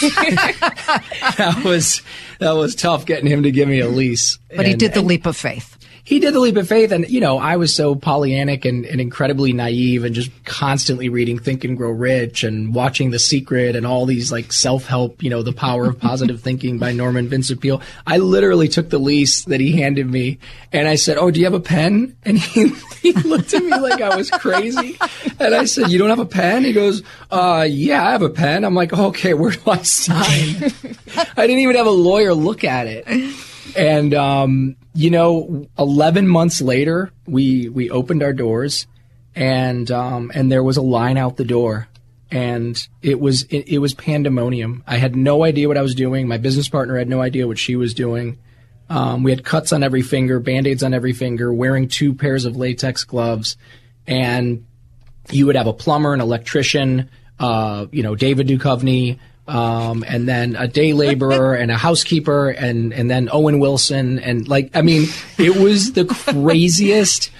was, 0.00 1.36
that 1.36 1.62
was 1.62 2.02
that 2.38 2.52
was 2.52 2.74
tough 2.74 3.04
getting 3.04 3.26
him 3.26 3.42
to 3.42 3.50
give 3.50 3.68
me 3.68 3.80
a 3.80 3.88
lease. 3.88 4.38
But 4.54 4.66
he 4.66 4.74
did 4.74 4.94
the 4.94 5.00
and 5.00 5.08
leap 5.08 5.26
of 5.26 5.36
faith. 5.36 5.75
He 6.06 6.20
did 6.20 6.34
the 6.34 6.38
leap 6.38 6.56
of 6.56 6.68
faith, 6.68 6.92
and 6.92 7.10
you 7.10 7.18
know, 7.20 7.36
I 7.36 7.56
was 7.56 7.74
so 7.74 7.96
Pollyannic 7.96 8.64
and, 8.64 8.86
and 8.86 9.00
incredibly 9.00 9.52
naive, 9.52 10.04
and 10.04 10.14
just 10.14 10.30
constantly 10.44 11.08
reading 11.08 11.36
Think 11.36 11.64
and 11.64 11.76
Grow 11.76 11.90
Rich 11.90 12.44
and 12.44 12.72
watching 12.72 13.10
The 13.10 13.18
Secret 13.18 13.74
and 13.74 13.84
all 13.84 14.06
these 14.06 14.30
like 14.30 14.52
self 14.52 14.86
help, 14.86 15.20
you 15.20 15.30
know, 15.30 15.42
the 15.42 15.52
power 15.52 15.86
of 15.86 15.98
positive 15.98 16.40
thinking 16.40 16.78
by 16.78 16.92
Norman 16.92 17.28
Vincent 17.28 17.60
Peale. 17.60 17.82
I 18.06 18.18
literally 18.18 18.68
took 18.68 18.88
the 18.88 19.00
lease 19.00 19.44
that 19.46 19.58
he 19.58 19.72
handed 19.72 20.08
me, 20.08 20.38
and 20.72 20.86
I 20.86 20.94
said, 20.94 21.18
"Oh, 21.18 21.32
do 21.32 21.40
you 21.40 21.46
have 21.46 21.54
a 21.54 21.60
pen?" 21.60 22.16
And 22.24 22.38
he, 22.38 22.68
he 23.02 23.12
looked 23.12 23.52
at 23.52 23.64
me 23.64 23.76
like 23.76 24.00
I 24.00 24.14
was 24.14 24.30
crazy, 24.30 24.96
and 25.40 25.56
I 25.56 25.64
said, 25.64 25.90
"You 25.90 25.98
don't 25.98 26.10
have 26.10 26.20
a 26.20 26.24
pen?" 26.24 26.62
He 26.62 26.72
goes, 26.72 27.02
"Uh, 27.32 27.66
yeah, 27.68 28.06
I 28.06 28.12
have 28.12 28.22
a 28.22 28.30
pen." 28.30 28.64
I'm 28.64 28.76
like, 28.76 28.92
"Okay, 28.92 29.34
where 29.34 29.50
do 29.50 29.60
I 29.68 29.82
sign?" 29.82 30.22
I 31.36 31.48
didn't 31.48 31.62
even 31.62 31.74
have 31.74 31.88
a 31.88 31.90
lawyer 31.90 32.32
look 32.32 32.62
at 32.62 32.86
it. 32.86 33.08
And 33.74 34.14
um, 34.14 34.76
you 34.94 35.10
know, 35.10 35.66
eleven 35.78 36.28
months 36.28 36.60
later, 36.60 37.10
we 37.26 37.68
we 37.68 37.90
opened 37.90 38.22
our 38.22 38.32
doors, 38.32 38.86
and 39.34 39.90
um, 39.90 40.30
and 40.34 40.50
there 40.50 40.62
was 40.62 40.76
a 40.76 40.82
line 40.82 41.16
out 41.16 41.36
the 41.36 41.44
door, 41.44 41.88
and 42.30 42.86
it 43.02 43.20
was 43.20 43.42
it, 43.44 43.68
it 43.68 43.78
was 43.78 43.94
pandemonium. 43.94 44.84
I 44.86 44.96
had 44.96 45.16
no 45.16 45.44
idea 45.44 45.68
what 45.68 45.78
I 45.78 45.82
was 45.82 45.94
doing. 45.94 46.28
My 46.28 46.38
business 46.38 46.68
partner 46.68 46.96
had 46.96 47.08
no 47.08 47.20
idea 47.20 47.46
what 47.46 47.58
she 47.58 47.76
was 47.76 47.94
doing. 47.94 48.38
Um, 48.88 49.24
we 49.24 49.32
had 49.32 49.44
cuts 49.44 49.72
on 49.72 49.82
every 49.82 50.02
finger, 50.02 50.38
band 50.38 50.66
aids 50.66 50.82
on 50.82 50.94
every 50.94 51.12
finger, 51.12 51.52
wearing 51.52 51.88
two 51.88 52.14
pairs 52.14 52.44
of 52.44 52.56
latex 52.56 53.04
gloves, 53.04 53.56
and 54.06 54.64
you 55.30 55.46
would 55.46 55.56
have 55.56 55.66
a 55.66 55.72
plumber, 55.72 56.14
an 56.14 56.20
electrician, 56.20 57.10
uh, 57.38 57.86
you 57.90 58.02
know, 58.02 58.14
David 58.14 58.46
Duchovny, 58.46 59.18
um, 59.48 60.04
and 60.06 60.28
then 60.28 60.56
a 60.56 60.66
day 60.66 60.92
laborer 60.92 61.54
and 61.54 61.70
a 61.70 61.76
housekeeper 61.76 62.50
and, 62.50 62.92
and 62.92 63.10
then 63.10 63.28
Owen 63.30 63.58
Wilson. 63.58 64.18
And 64.18 64.48
like, 64.48 64.70
I 64.74 64.82
mean, 64.82 65.08
it 65.38 65.56
was 65.56 65.92
the 65.92 66.04
craziest. 66.04 67.30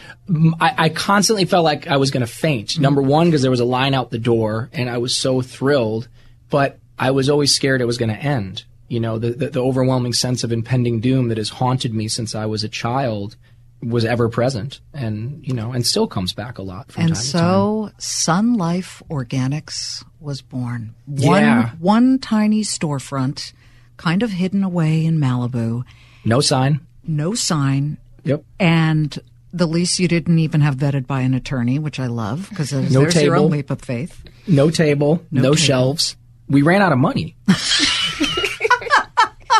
I, 0.60 0.74
I 0.78 0.88
constantly 0.88 1.44
felt 1.44 1.64
like 1.64 1.86
I 1.86 1.96
was 1.96 2.10
going 2.10 2.24
to 2.24 2.32
faint. 2.32 2.78
Number 2.78 3.02
one, 3.02 3.28
because 3.28 3.42
there 3.42 3.50
was 3.50 3.60
a 3.60 3.64
line 3.64 3.94
out 3.94 4.10
the 4.10 4.18
door 4.18 4.70
and 4.72 4.88
I 4.88 4.98
was 4.98 5.14
so 5.14 5.42
thrilled, 5.42 6.08
but 6.50 6.78
I 6.98 7.10
was 7.10 7.28
always 7.28 7.54
scared 7.54 7.80
it 7.80 7.86
was 7.86 7.98
going 7.98 8.10
to 8.10 8.16
end. 8.16 8.64
You 8.88 9.00
know, 9.00 9.18
the, 9.18 9.30
the, 9.30 9.50
the 9.50 9.62
overwhelming 9.62 10.12
sense 10.12 10.44
of 10.44 10.52
impending 10.52 11.00
doom 11.00 11.28
that 11.28 11.38
has 11.38 11.48
haunted 11.48 11.92
me 11.92 12.06
since 12.06 12.34
I 12.34 12.46
was 12.46 12.62
a 12.62 12.68
child 12.68 13.36
was 13.82 14.04
ever 14.04 14.28
present 14.28 14.80
and 14.94 15.46
you 15.46 15.52
know 15.52 15.72
and 15.72 15.86
still 15.86 16.06
comes 16.06 16.32
back 16.32 16.58
a 16.58 16.62
lot 16.62 16.90
from 16.90 17.04
and 17.04 17.14
time 17.14 17.22
so 17.22 17.90
sun 17.98 18.54
life 18.54 19.02
organics 19.10 20.02
was 20.26 20.42
born 20.42 20.92
one 21.06 21.40
Yeah. 21.42 21.70
one 21.78 22.18
tiny 22.18 22.62
storefront 22.62 23.52
kind 23.96 24.22
of 24.22 24.30
hidden 24.32 24.62
away 24.64 25.04
in 25.06 25.18
malibu 25.18 25.84
no 26.24 26.40
sign 26.40 26.80
no 27.06 27.34
sign 27.34 27.96
yep 28.24 28.42
and 28.60 29.18
the 29.52 29.66
lease 29.66 29.98
you 30.00 30.08
didn't 30.08 30.38
even 30.40 30.60
have 30.60 30.74
vetted 30.76 31.06
by 31.06 31.20
an 31.20 31.32
attorney 31.32 31.78
which 31.78 31.98
i 32.00 32.06
love 32.08 32.48
because 32.50 32.70
there's, 32.70 32.92
No 32.92 33.02
there's 33.02 33.14
your 33.14 33.34
table. 33.34 33.44
own 33.46 33.50
leap 33.52 33.70
of 33.70 33.80
faith 33.80 34.22
no 34.48 34.68
table 34.70 35.22
no, 35.30 35.42
table. 35.42 35.54
shelves 35.56 36.16
we 36.48 36.62
ran 36.62 36.82
out 36.82 36.92
of 36.92 36.98
money 36.98 37.36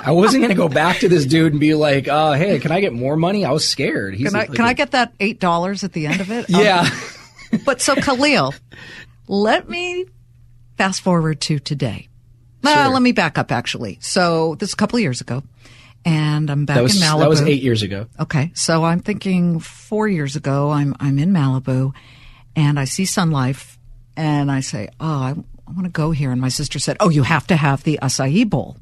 I 0.05 0.12
wasn't 0.12 0.42
going 0.42 0.50
to 0.50 0.57
go 0.57 0.68
back 0.68 0.98
to 1.00 1.09
this 1.09 1.26
dude 1.26 1.50
and 1.52 1.59
be 1.59 1.74
like, 1.74 2.07
"Oh, 2.09 2.33
hey, 2.33 2.61
can 2.61 2.70
I 2.70 2.79
get 2.81 2.92
more 2.92 3.16
money?" 3.16 3.44
I 3.44 3.50
was 3.50 3.68
scared. 3.68 4.14
He's 4.14 4.29
can 4.29 4.37
I, 4.37 4.38
like 4.40 4.52
can 4.55 4.64
I 4.64 4.72
get 4.72 4.92
that 4.92 5.12
eight 5.18 5.40
dollars 5.40 5.83
at 5.83 5.92
the 5.94 6.07
end 6.07 6.20
of 6.20 6.31
it 6.31 6.52
Um, 6.55 6.61
Yeah. 6.62 6.88
But 7.64 7.81
so 7.81 7.96
Khalil, 7.96 8.55
let 9.26 9.68
me 9.68 10.07
fast 10.77 11.01
forward 11.01 11.41
to 11.43 11.59
today. 11.59 12.09
Well, 12.62 12.85
Sure. 12.85 12.93
let 12.93 13.03
me 13.03 13.12
back 13.12 13.39
up 13.39 13.53
actually. 13.53 13.99
So 14.01 14.55
this 14.57 14.71
is 14.71 14.73
a 14.75 14.77
couple 14.77 14.97
of 14.97 15.03
years 15.03 15.21
ago, 15.21 15.43
and 16.05 16.51
I'm 16.51 16.65
back 16.67 16.81
was 16.83 16.97
in 17.01 17.03
Malibu. 17.07 17.19
that 17.21 17.29
was 17.29 17.43
8 17.43 17.62
years 17.62 17.83
ago. 17.83 18.07
Okay, 18.19 18.51
so 18.55 18.85
I'm 18.85 19.01
thinking 19.01 19.61
four 19.61 20.09
years 20.09 20.37
ago. 20.37 20.71
I'm 20.71 20.95
I'm 21.01 21.19
in 21.19 21.33
Malibu, 21.33 21.95
and 22.57 22.79
I 22.81 22.85
see 22.85 23.05
Sun 23.05 23.31
Life, 23.31 23.79
and 24.17 24.51
I 24.51 24.61
say, 24.61 24.89
"Oh, 24.99 25.07
I, 25.07 25.31
I 25.69 25.71
want 25.73 25.85
to 25.85 25.91
go 25.91 26.11
here." 26.11 26.33
And 26.33 26.41
my 26.41 26.49
sister 26.49 26.79
said, 26.79 26.97
"Oh, 27.01 27.09
you 27.11 27.23
have 27.23 27.47
to 27.49 27.57
have 27.57 27.85
the 27.85 27.99
acai 28.03 28.49
bowl." 28.49 28.77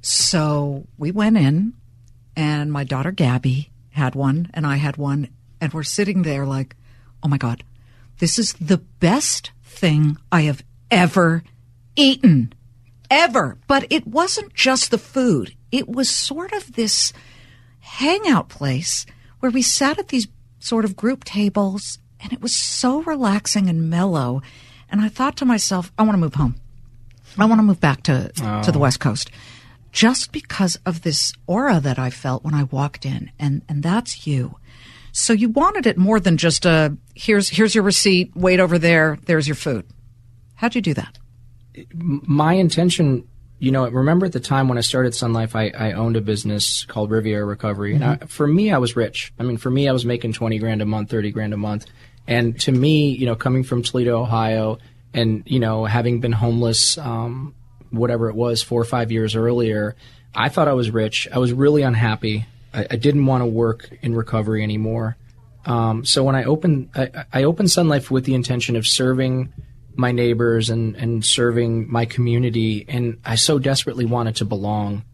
So 0.00 0.86
we 0.98 1.10
went 1.12 1.36
in, 1.36 1.74
and 2.36 2.72
my 2.72 2.84
daughter 2.84 3.10
Gabby 3.10 3.70
had 3.90 4.14
one, 4.14 4.50
and 4.54 4.66
I 4.66 4.76
had 4.76 4.96
one, 4.96 5.28
and 5.60 5.72
we're 5.72 5.82
sitting 5.82 6.22
there 6.22 6.46
like, 6.46 6.76
"Oh 7.22 7.28
my 7.28 7.38
god, 7.38 7.64
this 8.18 8.38
is 8.38 8.52
the 8.54 8.78
best 8.78 9.50
thing 9.62 10.16
I 10.32 10.42
have 10.42 10.62
ever 10.94 11.42
eaten." 11.96 12.52
Ever. 13.10 13.58
But 13.66 13.86
it 13.90 14.06
wasn't 14.06 14.54
just 14.54 14.90
the 14.90 14.98
food. 14.98 15.54
It 15.70 15.88
was 15.88 16.08
sort 16.08 16.52
of 16.52 16.72
this 16.72 17.12
hangout 17.80 18.48
place 18.48 19.04
where 19.40 19.52
we 19.52 19.62
sat 19.62 19.98
at 19.98 20.08
these 20.08 20.26
sort 20.58 20.84
of 20.84 20.96
group 20.96 21.24
tables 21.24 21.98
and 22.20 22.32
it 22.32 22.40
was 22.40 22.56
so 22.56 23.02
relaxing 23.02 23.68
and 23.68 23.90
mellow. 23.90 24.40
And 24.90 25.00
I 25.00 25.08
thought 25.08 25.36
to 25.36 25.44
myself, 25.44 25.92
I 25.98 26.02
want 26.02 26.14
to 26.14 26.20
move 26.20 26.34
home. 26.34 26.56
I 27.36 27.44
want 27.44 27.58
to 27.58 27.64
move 27.64 27.80
back 27.80 28.02
to, 28.04 28.30
to 28.32 28.72
the 28.72 28.78
oh. 28.78 28.80
West 28.80 29.00
Coast 29.00 29.30
just 29.92 30.32
because 30.32 30.78
of 30.86 31.02
this 31.02 31.32
aura 31.46 31.80
that 31.80 31.98
I 31.98 32.10
felt 32.10 32.42
when 32.42 32.54
I 32.54 32.64
walked 32.64 33.04
in. 33.04 33.30
And, 33.38 33.62
and 33.68 33.82
that's 33.82 34.26
you. 34.26 34.56
So 35.12 35.32
you 35.32 35.48
wanted 35.48 35.86
it 35.86 35.96
more 35.96 36.18
than 36.18 36.36
just 36.36 36.66
a 36.66 36.96
here's, 37.14 37.48
here's 37.48 37.74
your 37.74 37.84
receipt. 37.84 38.34
Wait 38.34 38.58
over 38.58 38.78
there. 38.78 39.18
There's 39.26 39.46
your 39.46 39.54
food. 39.54 39.84
How'd 40.64 40.74
you 40.74 40.80
do 40.80 40.94
that? 40.94 41.18
my 41.92 42.54
intention, 42.54 43.28
you 43.58 43.70
know, 43.70 43.86
remember 43.86 44.24
at 44.24 44.32
the 44.32 44.40
time 44.40 44.66
when 44.66 44.78
I 44.78 44.80
started 44.80 45.14
Sun 45.14 45.34
Life, 45.34 45.54
I, 45.54 45.68
I 45.68 45.92
owned 45.92 46.16
a 46.16 46.22
business 46.22 46.86
called 46.86 47.10
Riviera 47.10 47.44
Recovery. 47.44 47.94
And 47.94 48.02
I, 48.02 48.16
for 48.16 48.46
me, 48.46 48.72
I 48.72 48.78
was 48.78 48.96
rich. 48.96 49.34
I 49.38 49.42
mean, 49.42 49.58
for 49.58 49.68
me, 49.68 49.90
I 49.90 49.92
was 49.92 50.06
making 50.06 50.32
20 50.32 50.58
grand 50.58 50.80
a 50.80 50.86
month, 50.86 51.10
30 51.10 51.32
grand 51.32 51.52
a 51.52 51.58
month. 51.58 51.84
And 52.26 52.58
to 52.60 52.72
me, 52.72 53.10
you 53.10 53.26
know, 53.26 53.34
coming 53.34 53.62
from 53.62 53.82
Toledo, 53.82 54.22
Ohio, 54.22 54.78
and, 55.12 55.42
you 55.44 55.60
know, 55.60 55.84
having 55.84 56.20
been 56.20 56.32
homeless, 56.32 56.96
um, 56.96 57.54
whatever 57.90 58.30
it 58.30 58.34
was, 58.34 58.62
four 58.62 58.80
or 58.80 58.86
five 58.86 59.12
years 59.12 59.36
earlier, 59.36 59.96
I 60.34 60.48
thought 60.48 60.66
I 60.66 60.72
was 60.72 60.90
rich. 60.90 61.28
I 61.30 61.36
was 61.40 61.52
really 61.52 61.82
unhappy. 61.82 62.46
I, 62.72 62.86
I 62.90 62.96
didn't 62.96 63.26
want 63.26 63.42
to 63.42 63.46
work 63.46 63.90
in 64.00 64.14
recovery 64.14 64.62
anymore. 64.62 65.18
Um, 65.66 66.06
so 66.06 66.24
when 66.24 66.36
I 66.36 66.44
opened, 66.44 66.88
I, 66.94 67.26
I 67.34 67.44
opened 67.44 67.70
Sun 67.70 67.88
Life 67.88 68.10
with 68.10 68.24
the 68.24 68.34
intention 68.34 68.76
of 68.76 68.86
serving 68.86 69.52
my 69.96 70.12
neighbors 70.12 70.70
and, 70.70 70.96
and 70.96 71.24
serving 71.24 71.90
my 71.90 72.04
community. 72.04 72.84
And 72.88 73.18
I 73.24 73.34
so 73.36 73.58
desperately 73.58 74.04
wanted 74.04 74.36
to 74.36 74.44
belong. 74.44 75.04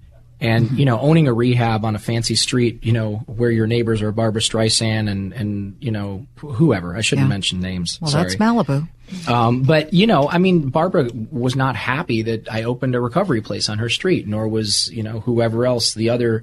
And, 0.42 0.70
you 0.78 0.86
know, 0.86 0.98
owning 0.98 1.28
a 1.28 1.34
rehab 1.34 1.84
on 1.84 1.94
a 1.94 1.98
fancy 1.98 2.34
street, 2.34 2.82
you 2.82 2.92
know, 2.92 3.16
where 3.26 3.50
your 3.50 3.66
neighbors 3.66 4.00
are 4.00 4.10
Barbra 4.10 4.40
Streisand 4.40 5.10
and, 5.10 5.34
and 5.34 5.76
you 5.80 5.90
know, 5.90 6.26
whoever. 6.36 6.96
I 6.96 7.02
shouldn't 7.02 7.26
Yeah. 7.26 7.34
mention 7.34 7.60
names. 7.60 7.98
Well, 8.00 8.10
Sorry. 8.10 8.22
that's 8.24 8.36
Malibu. 8.36 8.88
Um, 9.28 9.64
but 9.64 9.92
you 9.92 10.06
know, 10.06 10.30
I 10.30 10.38
mean, 10.38 10.70
Barbra 10.70 11.10
was 11.30 11.56
not 11.56 11.76
happy 11.76 12.22
that 12.22 12.50
I 12.50 12.62
opened 12.62 12.94
a 12.94 13.00
recovery 13.00 13.42
place 13.42 13.68
on 13.68 13.78
her 13.80 13.90
street, 13.90 14.26
nor 14.26 14.48
was 14.48 14.90
you 14.92 15.02
know 15.02 15.20
whoever 15.20 15.66
else 15.66 15.92
the 15.92 16.08
other, 16.08 16.42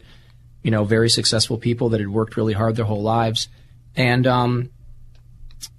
you 0.61 0.69
know, 0.69 0.83
very 0.83 1.09
successful 1.09 1.57
people 1.57 1.89
that 1.89 1.99
had 1.99 2.09
worked 2.09 2.37
really 2.37 2.53
hard 2.53 2.75
their 2.75 2.85
whole 2.85 3.01
lives, 3.01 3.47
and 3.95 4.27
um, 4.27 4.69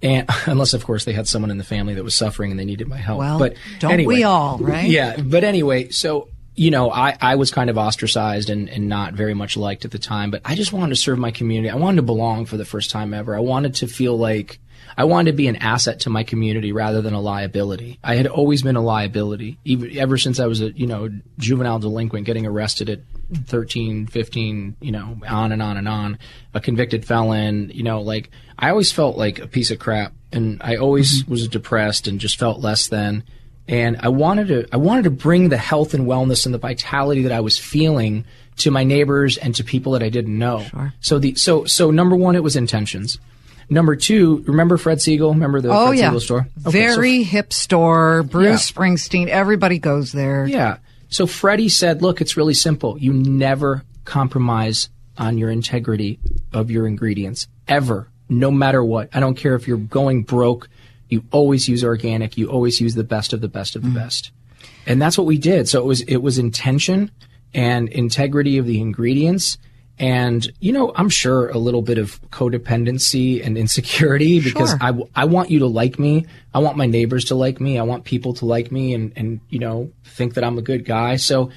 and 0.03 0.29
unless 0.47 0.75
of 0.75 0.85
course 0.85 1.05
they 1.05 1.12
had 1.12 1.27
someone 1.29 1.51
in 1.51 1.59
the 1.59 1.64
family 1.64 1.95
that 1.95 2.05
was 2.05 2.14
suffering 2.14 2.51
and 2.51 2.59
they 2.59 2.64
needed 2.64 2.88
my 2.88 2.97
help. 2.97 3.19
Well, 3.19 3.38
but 3.38 3.55
don't 3.79 3.93
anyway, 3.93 4.17
we 4.17 4.25
all, 4.25 4.59
right? 4.59 4.88
Yeah, 4.88 5.21
but 5.21 5.45
anyway, 5.45 5.91
so 5.91 6.29
you 6.59 6.73
know, 6.73 6.91
I, 6.91 7.17
I 7.21 7.37
was 7.37 7.53
kind 7.53 7.71
of 7.71 7.79
ostracized 7.79 8.51
and, 8.51 8.69
and 8.69 8.88
not 8.88 9.14
very 9.14 9.33
much 9.33 9.57
liked 9.57 9.85
at 9.85 9.93
the 9.93 9.99
time, 9.99 10.33
but 10.33 10.43
I 10.45 10.57
just 10.57 10.73
wanted 10.73 10.88
to 10.88 10.97
serve 10.97 11.17
my 11.17 11.31
community. 11.31 11.71
I 11.71 11.77
wanted 11.77 11.97
to 11.99 12.03
belong 12.03 12.47
for 12.47 12.57
the 12.57 12.64
first 12.64 12.91
time 12.91 13.14
ever. 13.14 13.37
I 13.37 13.38
wanted 13.38 13.77
to 13.77 13.87
feel 13.87 14.19
like 14.19 14.59
I 14.97 15.05
wanted 15.05 15.31
to 15.31 15.37
be 15.37 15.49
an 15.49 15.57
asset 15.57 16.01
to 16.01 16.11
my 16.11 16.25
community 16.25 16.73
rather 16.73 17.01
than 17.03 17.14
a 17.14 17.21
liability. 17.21 17.99
I 18.03 18.17
had 18.17 18.27
always 18.27 18.62
been 18.62 18.77
a 18.77 18.83
liability, 18.83 19.59
even 19.64 19.97
ever 19.97 20.19
since 20.19 20.41
I 20.41 20.47
was 20.47 20.61
a 20.61 20.73
you 20.73 20.87
know 20.87 21.09
juvenile 21.38 21.79
delinquent, 21.79 22.27
getting 22.27 22.47
arrested 22.47 22.91
at 22.91 23.01
13, 23.47 24.07
15, 24.07 24.77
you 24.81 24.93
know, 24.93 25.21
on 25.29 25.53
and 25.53 25.62
on 25.62 25.77
and 25.77 25.88
on, 25.88 26.19
a 26.55 26.61
convicted 26.61 27.05
felon, 27.05 27.71
you 27.75 27.83
know, 27.83 28.01
like 28.01 28.31
I 28.59 28.71
always 28.71 28.91
felt 28.91 29.17
like 29.17 29.38
a 29.38 29.47
piece 29.47 29.71
of 29.71 29.79
crap, 29.79 30.12
and 30.33 30.61
I 30.62 30.77
always 30.77 31.23
mm-hmm. 31.23 31.31
was 31.31 31.49
depressed 31.49 32.07
and 32.07 32.21
just 32.21 32.38
felt 32.38 32.61
less 32.61 32.88
than 32.88 33.25
and 33.69 33.99
I 34.01 34.09
wanted 34.09 34.49
to 34.49 34.67
I 34.73 34.79
wanted 34.79 35.05
to 35.05 35.11
bring 35.11 35.51
the 35.51 35.59
health 35.59 35.95
and 35.95 36.07
wellness 36.07 36.47
and 36.47 36.55
the 36.55 36.59
vitality 36.59 37.23
that 37.23 37.33
I 37.33 37.41
was 37.41 37.59
feeling 37.59 38.25
to 38.57 38.71
my 38.71 38.83
neighbors 38.83 39.37
and 39.37 39.55
to 39.55 39.62
people 39.62 39.93
that 39.93 40.03
I 40.03 40.09
didn't 40.09 40.37
know. 40.37 40.64
Sure. 40.64 40.95
So 41.01 41.19
the 41.19 41.35
so 41.35 41.64
so 41.67 41.91
number 41.91 42.17
one, 42.17 42.35
it 42.35 42.43
was 42.43 42.57
intentions. 42.57 43.19
Number 43.70 43.96
two, 43.96 44.44
remember 44.46 44.78
Fred 44.78 44.98
Segal? 44.98 45.33
Remember 45.33 45.61
the 45.61 45.70
Oh 45.70 45.88
Fred 45.88 45.98
yeah, 45.98 46.11
Segal 46.11 46.20
store? 46.20 46.40
Okay, 46.40 46.62
so- 46.64 46.70
very 46.70 47.22
hip 47.22 47.52
store. 47.52 48.22
Bruce 48.22 48.70
Springsteen. 48.70 49.28
Everybody 49.28 49.78
goes 49.78 50.12
there. 50.12 50.46
yeah. 50.46 50.78
So 51.11 51.26
Freddie 51.26 51.70
said, 51.70 52.02
look, 52.02 52.20
it's 52.20 52.37
really 52.37 52.54
simple. 52.54 52.98
You 52.98 53.14
never 53.14 53.83
compromise 54.04 54.90
on 55.16 55.38
your 55.38 55.50
integrity 55.50 56.18
of 56.52 56.70
your 56.70 56.87
ingredients 56.87 57.48
ever, 57.66 58.09
no 58.28 58.50
matter 58.50 58.85
what. 58.85 59.09
I 59.14 59.20
don't 59.20 59.35
care 59.35 59.54
if 59.54 59.66
you're 59.66 59.78
going 59.78 60.22
broke. 60.22 60.68
You 61.09 61.24
always 61.31 61.66
use 61.66 61.83
organic. 61.83 62.37
You 62.37 62.50
always 62.50 62.81
use 62.81 62.94
the 62.94 63.04
best 63.04 63.33
of 63.33 63.40
the 63.40 63.48
best 63.48 63.74
of 63.74 63.83
the 63.83 63.88
mm-hmm. 63.88 63.98
best. 63.98 64.33
And 64.87 65.00
that's 65.00 65.16
what 65.16 65.26
we 65.26 65.38
did. 65.38 65.68
So 65.68 65.81
it 65.81 65.87
was, 65.87 66.02
it 66.02 66.18
was 66.18 66.38
intention 66.38 67.11
and 67.54 67.88
integrity 67.88 68.59
of 68.59 68.66
the 68.66 68.81
ingredients. 68.81 69.57
And, 69.98 70.46
you 70.61 70.72
know, 70.72 70.92
I'm 70.94 71.08
sure 71.08 71.48
a 71.48 71.58
little 71.58 71.82
bit 71.82 71.98
of 71.98 72.20
codependency 72.30 73.44
and 73.44 73.58
insecurity 73.58 74.40
because 74.40 74.70
Sure. 74.70 74.78
I, 74.80 74.87
w- 74.88 75.08
I 75.14 75.24
want 75.24 75.50
you 75.50 75.61
to 75.61 75.66
like 75.66 75.98
me. 75.98 76.26
I 76.54 76.61
want 76.61 76.76
my 76.76 76.87
neighbors 76.87 77.26
to 77.26 77.34
like 77.34 77.61
me. 77.61 77.78
I 77.78 77.82
want 77.82 78.04
people 78.04 78.34
to 78.34 78.44
like 78.46 78.70
me 78.70 78.94
and, 78.94 79.12
and, 79.16 79.40
you 79.48 79.58
know, 79.58 79.90
think 80.04 80.34
that 80.34 80.44
I'm 80.44 80.56
a 80.58 80.62
good 80.62 80.84
guy. 80.84 81.16
So 81.16 81.50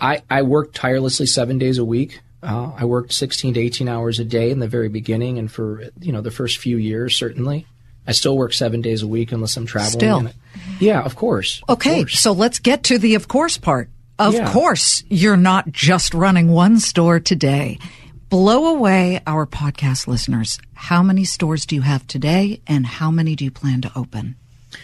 I, 0.00 0.22
I 0.30 0.42
worked 0.42 0.76
tirelessly 0.76 1.26
seven 1.26 1.58
days 1.58 1.78
a 1.78 1.84
week. 1.84 2.20
Uh, 2.42 2.70
I 2.76 2.84
worked 2.84 3.12
16 3.12 3.54
to 3.54 3.60
18 3.60 3.88
hours 3.88 4.20
a 4.20 4.24
day 4.24 4.50
in 4.52 4.60
the 4.60 4.68
very 4.68 4.88
beginning 4.88 5.38
and 5.38 5.50
for, 5.50 5.82
you 6.00 6.12
know, 6.12 6.20
the 6.20 6.30
first 6.30 6.58
few 6.58 6.76
years, 6.76 7.16
certainly. 7.16 7.66
I 8.06 8.12
still 8.12 8.38
work 8.38 8.52
seven 8.52 8.80
days 8.80 9.02
a 9.02 9.08
week 9.08 9.32
unless 9.32 9.56
I'm 9.56 9.66
traveling. 9.66 9.90
Still. 9.98 10.30
Yeah, 10.80 11.02
of 11.02 11.16
course. 11.16 11.62
Of 11.68 11.74
Okay, 11.78 12.02
course. 12.02 12.20
so 12.20 12.32
let's 12.32 12.58
get 12.60 12.84
to 12.84 12.98
the 12.98 13.16
of 13.16 13.26
course 13.28 13.58
part. 13.58 13.90
Of 14.18 14.34
Yeah. 14.34 14.52
course, 14.52 15.04
you're 15.08 15.36
not 15.36 15.70
just 15.72 16.12
running 16.14 16.48
one 16.48 16.80
store 16.80 17.20
today. 17.20 17.78
Blow 18.30 18.66
away 18.66 19.20
our 19.26 19.46
podcast 19.46 20.06
listeners. 20.06 20.58
How 20.74 21.02
many 21.02 21.24
stores 21.24 21.64
do 21.64 21.74
you 21.76 21.82
have 21.82 22.06
today 22.06 22.60
and 22.66 22.84
how 22.84 23.10
many 23.10 23.34
do 23.36 23.44
you 23.44 23.50
plan 23.50 23.80
to 23.82 23.92
open? 23.96 24.34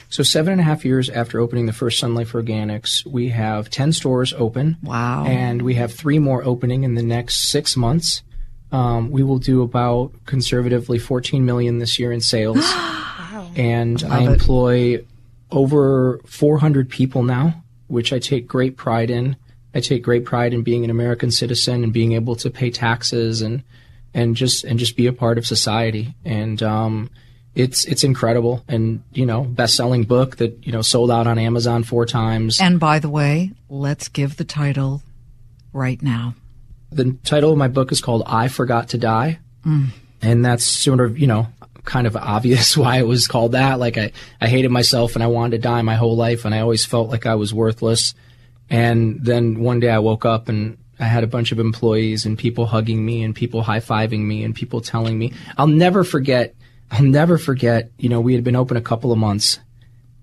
So 0.08 0.22
seven 0.22 0.52
and 0.52 0.60
a 0.60 0.64
half 0.64 0.84
years 0.84 1.10
after 1.10 1.40
opening 1.40 1.66
the 1.66 1.72
first 1.72 1.98
Sun 1.98 2.14
Life 2.14 2.32
Organics, 2.32 3.04
we 3.04 3.28
have 3.30 3.68
ten 3.68 3.92
stores 3.92 4.32
open. 4.32 4.76
Wow. 4.82 5.24
And 5.26 5.60
we 5.62 5.74
have 5.74 5.92
three 5.92 6.18
more 6.18 6.42
opening 6.44 6.84
in 6.84 6.94
the 6.94 7.02
next 7.02 7.50
six 7.50 7.76
months. 7.76 8.22
Um, 8.72 9.10
we 9.10 9.22
will 9.22 9.38
do 9.38 9.62
about 9.62 10.12
conservatively 10.26 10.98
14 10.98 11.44
million 11.44 11.78
this 11.80 11.98
year 11.98 12.12
in 12.12 12.20
sales. 12.20 12.64
and 13.56 14.02
I, 14.04 14.22
it. 14.22 14.26
employ 14.32 15.04
over 15.50 16.20
400 16.26 16.88
people 16.88 17.22
now, 17.22 17.62
which 17.94 18.12
I 18.12 18.18
take 18.18 18.46
great 18.46 18.76
pride 18.76 19.10
in. 19.10 19.36
I 19.74 19.80
take 19.80 20.02
great 20.02 20.24
pride 20.24 20.52
in 20.52 20.62
being 20.62 20.84
an 20.84 20.90
American 20.90 21.30
citizen 21.30 21.82
and 21.82 21.92
being 21.92 22.12
able 22.12 22.36
to 22.36 22.50
pay 22.50 22.70
taxes 22.70 23.40
and 23.40 23.62
and 24.12 24.36
just 24.36 24.64
and 24.64 24.78
just 24.78 24.96
be 24.96 25.06
a 25.06 25.12
part 25.12 25.38
of 25.38 25.46
society. 25.46 26.14
And 26.24 26.62
um, 26.62 27.10
it's 27.54 27.84
it's 27.86 28.04
incredible. 28.04 28.62
And 28.68 29.02
you 29.12 29.26
know, 29.26 29.42
best 29.42 29.74
selling 29.74 30.04
book 30.04 30.36
that 30.36 30.64
you 30.66 30.72
know 30.72 30.82
sold 30.82 31.10
out 31.10 31.26
on 31.26 31.38
Amazon 31.38 31.82
four 31.84 32.06
times. 32.06 32.60
And 32.60 32.78
by 32.78 32.98
the 32.98 33.08
way, 33.08 33.52
let's 33.68 34.08
give 34.08 34.36
the 34.36 34.44
title 34.44 35.02
right 35.72 36.00
now. 36.02 36.34
the 36.92 37.16
title 37.24 37.50
of 37.50 37.58
my 37.58 37.66
book 37.68 37.90
is 37.90 38.00
called 38.00 38.22
I 38.26 38.46
Forgot 38.48 38.90
to 38.90 38.98
Die. 38.98 39.38
And 40.22 40.44
that's 40.44 40.64
sort 40.64 41.00
of, 41.00 41.18
you 41.18 41.26
know, 41.26 41.48
kind 41.84 42.06
of 42.06 42.16
obvious 42.16 42.76
why 42.76 42.98
it 42.98 43.06
was 43.06 43.26
called 43.26 43.52
that. 43.52 43.78
Like 43.78 43.98
I, 43.98 44.12
I 44.40 44.48
hated 44.48 44.70
myself 44.70 45.14
and 45.14 45.22
I 45.22 45.28
wanted 45.28 45.56
to 45.56 45.62
die 45.62 45.82
my 45.82 45.94
whole 45.94 46.16
life 46.16 46.44
and 46.44 46.54
I 46.54 46.60
always 46.60 46.84
felt 46.84 47.10
like 47.10 47.26
I 47.26 47.34
was 47.34 47.54
worthless. 47.54 48.14
And 48.70 49.22
then 49.22 49.60
one 49.60 49.80
day 49.80 49.90
I 49.90 49.98
woke 49.98 50.24
up 50.24 50.48
and 50.48 50.78
I 50.98 51.04
had 51.04 51.24
a 51.24 51.28
bunch 51.28 51.52
of 51.52 51.58
employees 51.58 52.24
and 52.24 52.38
people 52.38 52.66
hugging 52.66 53.04
me 53.04 53.22
and 53.22 53.34
people 53.34 53.62
high 53.62 53.80
fiving 53.80 54.20
me 54.20 54.44
and 54.44 54.54
people 54.54 54.80
telling 54.80 55.18
me, 55.18 55.32
I'll 55.58 55.66
never 55.66 56.04
forget, 56.04 56.54
I'll 56.90 57.04
never 57.04 57.36
forget, 57.36 57.90
you 57.98 58.08
know, 58.08 58.20
we 58.20 58.34
had 58.34 58.44
been 58.44 58.56
open 58.56 58.76
a 58.76 58.82
couple 58.82 59.12
of 59.12 59.18
months 59.18 59.58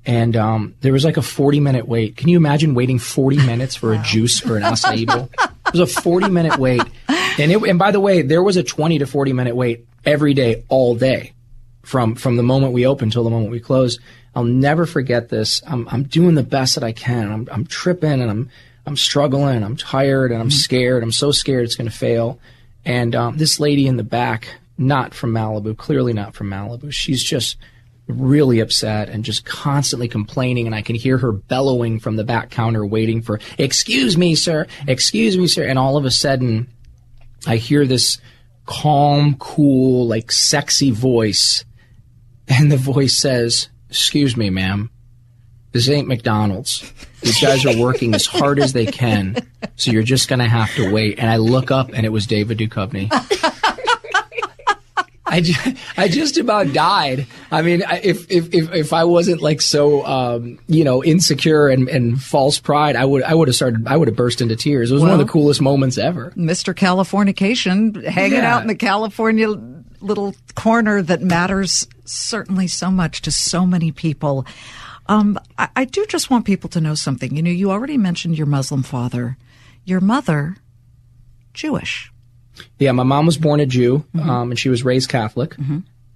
and 0.06 0.36
um, 0.36 0.76
there 0.82 0.91
was 0.91 1.06
like 1.06 1.17
a 1.17 1.21
40 1.21 1.60
minute 1.60 1.88
wait. 1.88 2.17
Can 2.17 2.30
you 2.30 2.38
imagine 2.38 2.74
waiting 2.74 2.97
40 2.97 3.38
minutes 3.45 3.76
for 3.76 3.93
a 3.93 4.00
juice 4.00 4.43
or 4.45 4.58
an 4.58 4.63
acai 4.63 5.06
bowl? 5.06 5.30
It 5.67 5.80
was 5.80 5.95
a 5.97 6.02
40 6.02 6.30
minute 6.30 6.58
wait. 6.58 6.82
And 7.38 7.52
it, 7.52 7.62
and 7.62 7.78
by 7.78 7.91
the 7.91 8.00
way, 8.00 8.24
there 8.24 8.41
was 8.41 8.58
a 8.58 8.63
20 8.63 9.00
to 9.00 9.06
40 9.06 9.34
minute 9.34 9.56
wait 9.56 9.86
every 10.04 10.34
day, 10.34 10.63
all 10.69 10.95
day 10.95 11.34
from, 11.84 12.15
from 12.15 12.38
the 12.38 12.44
moment 12.44 12.74
we 12.74 12.86
open 12.86 13.10
till 13.10 13.24
the 13.24 13.30
moment 13.30 13.52
we 13.52 13.60
close. 13.60 14.00
I'll 14.36 14.44
never 14.44 14.86
forget 14.86 15.30
this. 15.30 15.62
I'm, 15.67 15.88
I'm 15.89 16.04
doing 16.04 16.36
the 16.36 16.44
best 16.44 16.76
that 16.76 16.84
I 16.84 16.91
can. 16.91 17.32
I'm, 17.32 17.50
I'm 17.52 17.65
tripping 17.65 18.22
and 18.22 18.30
I'm, 18.30 18.50
I'm 18.86 18.98
struggling. 18.98 19.63
I'm 19.63 19.76
tired 19.76 20.32
and 20.32 20.41
I'm 20.41 20.52
scared. 20.52 21.04
I'm 21.04 21.12
so 21.12 21.32
scared 21.32 21.65
it's 21.65 21.76
going 21.76 21.89
to 21.89 21.96
fail. 21.96 22.39
And 22.86 23.15
um, 23.15 23.38
this 23.38 23.60
lady 23.60 23.88
in 23.88 23.98
the 23.98 24.04
back, 24.04 24.56
not 24.78 25.13
from 25.13 25.32
Malibu, 25.32 25.78
clearly 25.78 26.13
not 26.13 26.34
from 26.34 26.50
Malibu, 26.50 26.91
she's 26.91 27.24
just 27.24 27.58
really 28.08 28.60
upset 28.60 29.10
and 29.10 29.24
just 29.24 29.46
constantly 29.46 30.08
complaining 30.08 30.65
and 30.65 30.76
I 30.76 30.82
can 30.82 30.96
hear 30.96 31.17
her 31.17 31.32
bellowing 31.32 32.00
from 32.00 32.15
the 32.15 32.24
back 32.24 32.50
counter 32.50 32.86
waiting 32.86 33.22
for 33.22 33.39
excuse 33.58 34.17
me 34.17 34.36
sir 34.36 34.67
excuse 34.88 35.38
me 35.38 35.48
sir 35.48 35.65
and 35.65 35.80
all 35.80 35.98
of 35.98 36.06
a 36.06 36.12
sudden 36.12 36.67
I 37.48 37.56
hear 37.58 37.86
this 37.86 38.20
calm 38.65 39.36
cool 39.36 40.08
like 40.08 40.32
sexy 40.32 40.91
voice 40.91 41.63
and 42.52 42.72
the 42.72 42.78
voice 42.78 43.16
says 43.18 43.70
excuse 43.90 44.36
me 44.38 44.50
ma'am 44.50 44.90
this 45.72 45.88
ain't 45.90 46.08
McDonald's 46.08 46.92
these 47.22 47.40
guys 47.42 47.66
are 47.66 47.78
working 47.80 48.14
as 48.14 48.26
hard 48.26 48.60
as 48.60 48.74
they 48.74 48.86
can 48.86 49.36
so 49.76 49.92
you're 49.92 50.04
just 50.04 50.28
going 50.28 50.40
to 50.40 50.48
have 50.48 50.74
to 50.76 50.92
wait 50.92 51.18
and 51.20 51.30
I 51.30 51.38
look 51.38 51.72
up 51.72 51.92
and 51.94 52.06
it 52.06 52.10
was 52.10 52.28
David 52.28 52.58
Duchovny 52.58 53.10
I, 55.26 55.40
ju- 55.40 55.74
I 55.96 56.10
just 56.10 56.38
about 56.38 56.74
died. 56.74 57.26
I 57.52 57.62
mean, 57.62 57.84
if, 58.04 58.30
if, 58.30 58.54
if, 58.54 58.74
if 58.74 58.92
I 58.92 59.06
wasn't 59.06 59.42
like 59.42 59.62
so, 59.62 60.06
um, 60.06 60.60
you 60.68 60.84
know, 60.84 61.02
insecure 61.06 61.70
and, 61.70 61.88
and 61.88 62.22
false 62.22 62.60
pride, 62.60 62.98
I 62.98 63.06
would, 63.06 63.24
I 63.24 63.34
would 63.34 63.48
have 63.48 63.56
started, 63.56 63.88
I 63.88 63.96
would 63.96 64.10
have 64.10 64.18
burst 64.18 64.42
into 64.42 64.58
tears. 64.58 64.92
It 64.92 64.94
was 64.96 65.04
one 65.04 65.12
of 65.12 65.20
the 65.20 65.26
coolest 65.26 65.62
moments 65.62 65.98
ever. 65.98 66.32
Mr. 66.36 66.76
Californication, 66.76 68.06
hanging 68.06 68.40
Yeah. 68.40 68.56
out 68.58 68.62
in 68.64 68.68
the 68.68 68.76
California 68.76 69.48
little 70.02 70.36
corner 70.56 71.02
that 71.02 71.22
matters 71.22 71.88
certainly 72.12 72.67
so 72.67 72.91
much 72.91 73.21
to 73.24 73.32
so 73.32 73.65
many 73.65 73.91
people. 73.91 74.45
Um, 75.08 75.39
I, 75.58 75.69
I 75.76 75.86
do 75.86 76.06
just 76.06 76.30
want 76.30 76.45
people 76.45 76.69
to 76.71 76.82
know 76.82 76.95
something. 76.95 77.36
You 77.36 77.41
know, 77.41 77.50
you 77.50 77.71
already 77.71 77.97
mentioned 77.97 78.38
your 78.38 78.47
Muslim 78.47 78.84
father, 78.84 79.38
your 79.86 80.02
mother, 80.02 80.58
Jewish. 81.54 82.12
Yeah, 82.80 82.91
my 82.91 83.04
mom 83.04 83.26
was 83.26 83.38
born 83.38 83.60
a 83.60 83.65
Jew, 83.65 84.06
um, 84.19 84.52
and 84.52 84.60
she 84.60 84.69
was 84.69 84.84
raised 84.86 85.10
Catholic, 85.10 85.56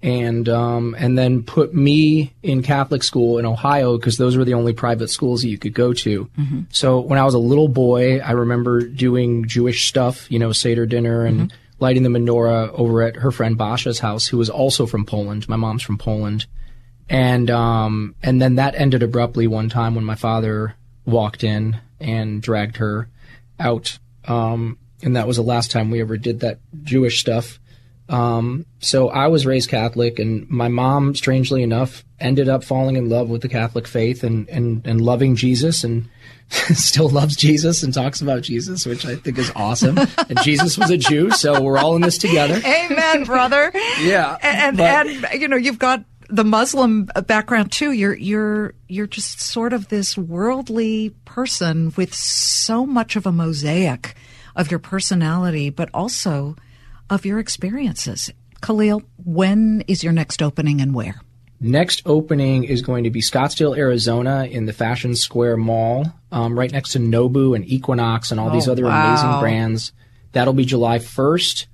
and 0.02 0.48
um, 0.48 0.94
and 0.98 1.18
then 1.18 1.42
put 1.42 1.74
me 1.74 2.32
in 2.42 2.62
Catholic 2.62 3.02
school 3.02 3.38
in 3.38 3.46
Ohio 3.46 3.96
because 3.96 4.16
those 4.18 4.36
were 4.36 4.44
the 4.44 4.54
only 4.54 4.72
private 4.72 5.08
schools 5.08 5.42
that 5.42 5.48
you 5.48 5.58
could 5.58 5.74
go 5.74 5.92
to. 5.94 6.28
So 6.70 7.00
when 7.00 7.18
I 7.18 7.24
was 7.24 7.34
a 7.34 7.38
little 7.38 7.68
boy, 7.68 8.18
I 8.20 8.32
remember 8.32 8.82
doing 8.82 9.46
Jewish 9.46 9.88
stuff, 9.88 10.30
you 10.30 10.38
know, 10.38 10.52
Seder 10.52 10.86
dinner 10.86 11.24
and 11.24 11.52
lighting 11.78 12.02
the 12.02 12.08
menorah 12.08 12.70
over 12.72 13.02
at 13.02 13.16
her 13.16 13.30
friend 13.30 13.56
Basha's 13.56 14.00
house, 14.00 14.28
who 14.28 14.38
was 14.38 14.50
also 14.50 14.86
from 14.86 15.04
Poland. 15.04 15.48
My 15.48 15.56
mom's 15.56 15.82
from 15.82 15.98
Poland, 15.98 16.46
and 17.08 17.50
um, 17.50 18.14
and 18.22 18.40
then 18.40 18.56
that 18.56 18.74
ended 18.74 19.02
abruptly 19.02 19.46
one 19.46 19.68
time 19.68 19.94
when 19.94 20.04
my 20.04 20.14
father 20.14 20.74
walked 21.04 21.44
in 21.44 21.80
and 22.00 22.42
dragged 22.42 22.78
her 22.78 23.08
out. 23.58 23.98
Um, 24.26 24.78
and 25.02 25.16
that 25.16 25.26
was 25.26 25.36
the 25.36 25.42
last 25.42 25.70
time 25.70 25.90
we 25.90 26.00
ever 26.00 26.16
did 26.16 26.40
that 26.40 26.58
Jewish 26.82 27.20
stuff. 27.20 27.60
Um, 28.08 28.66
so 28.78 29.08
I 29.08 29.26
was 29.26 29.46
raised 29.46 29.68
Catholic, 29.70 30.18
and 30.18 30.48
my 30.48 30.68
mom, 30.68 31.14
strangely 31.14 31.62
enough, 31.62 32.04
ended 32.20 32.48
up 32.48 32.64
falling 32.64 32.96
in 32.96 33.08
love 33.08 33.28
with 33.28 33.42
the 33.42 33.48
Catholic 33.48 33.86
faith 33.86 34.22
and 34.22 34.48
and, 34.48 34.86
and 34.86 35.00
loving 35.00 35.36
Jesus, 35.36 35.84
and 35.84 36.08
still 36.74 37.08
loves 37.08 37.36
Jesus 37.36 37.82
and 37.82 37.92
talks 37.92 38.20
about 38.20 38.42
Jesus, 38.42 38.86
which 38.86 39.04
I 39.04 39.16
think 39.16 39.38
is 39.38 39.50
awesome. 39.56 39.98
and 39.98 40.40
Jesus 40.42 40.78
was 40.78 40.90
a 40.90 40.96
Jew, 40.96 41.30
so 41.30 41.60
we're 41.60 41.78
all 41.78 41.96
in 41.96 42.02
this 42.02 42.18
together. 42.18 42.60
Amen, 42.64 43.24
brother. 43.24 43.72
Yeah, 44.00 44.36
and 44.42 44.76
but- 44.76 45.06
and 45.06 45.40
you 45.40 45.48
know 45.48 45.56
you've 45.56 45.78
got 45.78 46.04
the 46.28 46.44
Muslim 46.44 47.06
background 47.26 47.72
too. 47.72 47.92
You're 47.92 48.14
you're 48.14 48.74
you're 48.88 49.06
just 49.06 49.40
sort 49.40 49.72
of 49.72 49.88
this 49.88 50.16
worldly 50.18 51.10
person 51.24 51.92
with 51.96 52.12
so 52.14 52.84
much 52.86 53.16
of 53.16 53.26
a 53.26 53.32
mosaic 53.32 54.14
of 54.54 54.70
your 54.70 54.80
personality, 54.80 55.70
but 55.70 55.88
also 55.94 56.56
of 57.10 57.24
your 57.24 57.38
experiences. 57.38 58.30
Khalil, 58.60 59.02
when 59.24 59.82
is 59.86 60.02
your 60.02 60.12
next 60.12 60.42
opening 60.42 60.80
and 60.80 60.94
where? 60.94 61.20
Next 61.60 62.02
opening 62.04 62.64
is 62.64 62.82
going 62.82 63.04
to 63.04 63.10
be 63.10 63.20
Scottsdale, 63.22 63.76
Arizona, 63.76 64.44
in 64.44 64.66
the 64.66 64.72
Fashion 64.74 65.14
Square 65.16 65.56
Mall, 65.56 66.06
um, 66.30 66.58
right 66.58 66.70
next 66.70 66.92
to 66.92 66.98
Nobu 66.98 67.56
and 67.56 67.66
Equinox 67.66 68.30
and 68.30 68.38
all 68.38 68.50
these 68.50 68.68
Oh, 68.68 68.72
other 68.72 68.84
wow. 68.84 69.08
amazing 69.14 69.40
brands. 69.40 69.92
That'll 70.32 70.52
be 70.52 70.66
July 70.66 70.98
1st. 70.98 71.66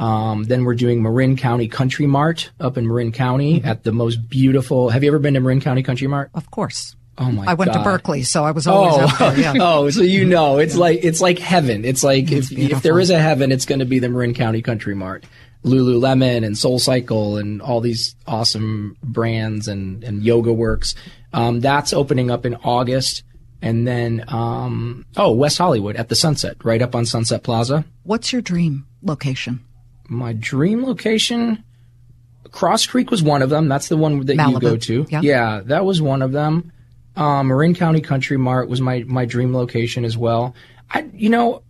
Um, 0.00 0.44
then 0.44 0.64
we're 0.64 0.74
doing 0.74 1.02
Marin 1.02 1.36
County 1.36 1.68
Country 1.68 2.06
Mart 2.06 2.50
up 2.60 2.76
in 2.78 2.86
Marin 2.86 3.12
County 3.12 3.58
Mm-hmm. 3.60 3.68
at 3.68 3.84
the 3.84 3.92
most 3.92 4.28
beautiful. 4.28 4.90
Have 4.90 5.02
you 5.04 5.10
ever 5.10 5.18
been 5.18 5.34
to 5.34 5.40
Marin 5.40 5.60
County 5.60 5.82
Country 5.82 6.06
Mart? 6.08 6.30
Of 6.34 6.50
course. 6.50 6.94
Oh 7.20 7.32
my! 7.32 7.46
I 7.46 7.54
went 7.54 7.72
to 7.72 7.82
Berkeley, 7.82 8.22
so 8.22 8.44
I 8.44 8.52
was 8.52 8.68
always 8.68 9.10
up 9.12 9.18
there. 9.18 9.40
Yeah. 9.40 9.54
oh, 9.60 9.90
so 9.90 10.02
you 10.02 10.24
know, 10.24 10.58
it's 10.58 10.76
like 10.76 11.00
it's 11.02 11.20
like 11.20 11.40
heaven. 11.40 11.84
It's 11.84 12.04
like 12.04 12.30
if, 12.30 12.52
if 12.52 12.80
there 12.82 13.00
is 13.00 13.10
a 13.10 13.18
heaven, 13.18 13.50
it's 13.50 13.66
going 13.66 13.80
to 13.80 13.84
be 13.84 13.98
the 13.98 14.08
Marin 14.08 14.34
County 14.34 14.62
Country 14.62 14.94
Mart, 14.94 15.24
Lululemon 15.64 16.44
and 16.44 16.56
Soul 16.56 16.78
Cycle 16.78 17.36
and 17.36 17.60
all 17.60 17.80
these 17.80 18.14
awesome 18.26 18.96
brands 19.02 19.68
and 19.68 20.04
and 20.04 20.22
Yoga 20.22 20.52
Works. 20.52 20.94
Um, 21.32 21.60
that's 21.60 21.92
opening 21.92 22.30
up 22.30 22.46
in 22.46 22.54
August, 22.56 23.22
and 23.60 23.86
then 23.86 24.24
um, 24.28 25.04
oh, 25.16 25.32
West 25.32 25.58
Hollywood 25.58 25.96
at 25.96 26.08
the 26.08 26.14
Sunset, 26.14 26.56
right 26.64 26.80
up 26.80 26.94
on 26.94 27.04
Sunset 27.04 27.42
Plaza. 27.42 27.84
What's 28.04 28.32
your 28.32 28.42
dream 28.42 28.86
location? 29.02 29.60
My 30.08 30.32
dream 30.32 30.84
location, 30.86 31.64
Cross 32.50 32.86
Creek 32.86 33.10
was 33.10 33.22
one 33.22 33.42
of 33.42 33.50
them. 33.50 33.68
That's 33.68 33.88
the 33.88 33.96
one 33.96 34.24
that 34.24 34.36
you 34.36 34.60
go 34.60 34.76
to. 34.76 35.06
Yeah. 35.10 35.20
that 35.66 35.84
was 35.84 36.00
one 36.00 36.22
of 36.22 36.32
them. 36.32 36.72
Um, 37.16 37.48
Marin 37.48 37.74
County 37.74 38.00
Country 38.00 38.36
Mart 38.36 38.68
was 38.68 38.80
my 38.80 39.04
my 39.06 39.24
dream 39.24 39.52
location 39.52 40.04
as 40.04 40.16
well. 40.16 40.54
I, 40.90 41.10
you 41.12 41.28
know, 41.28 41.62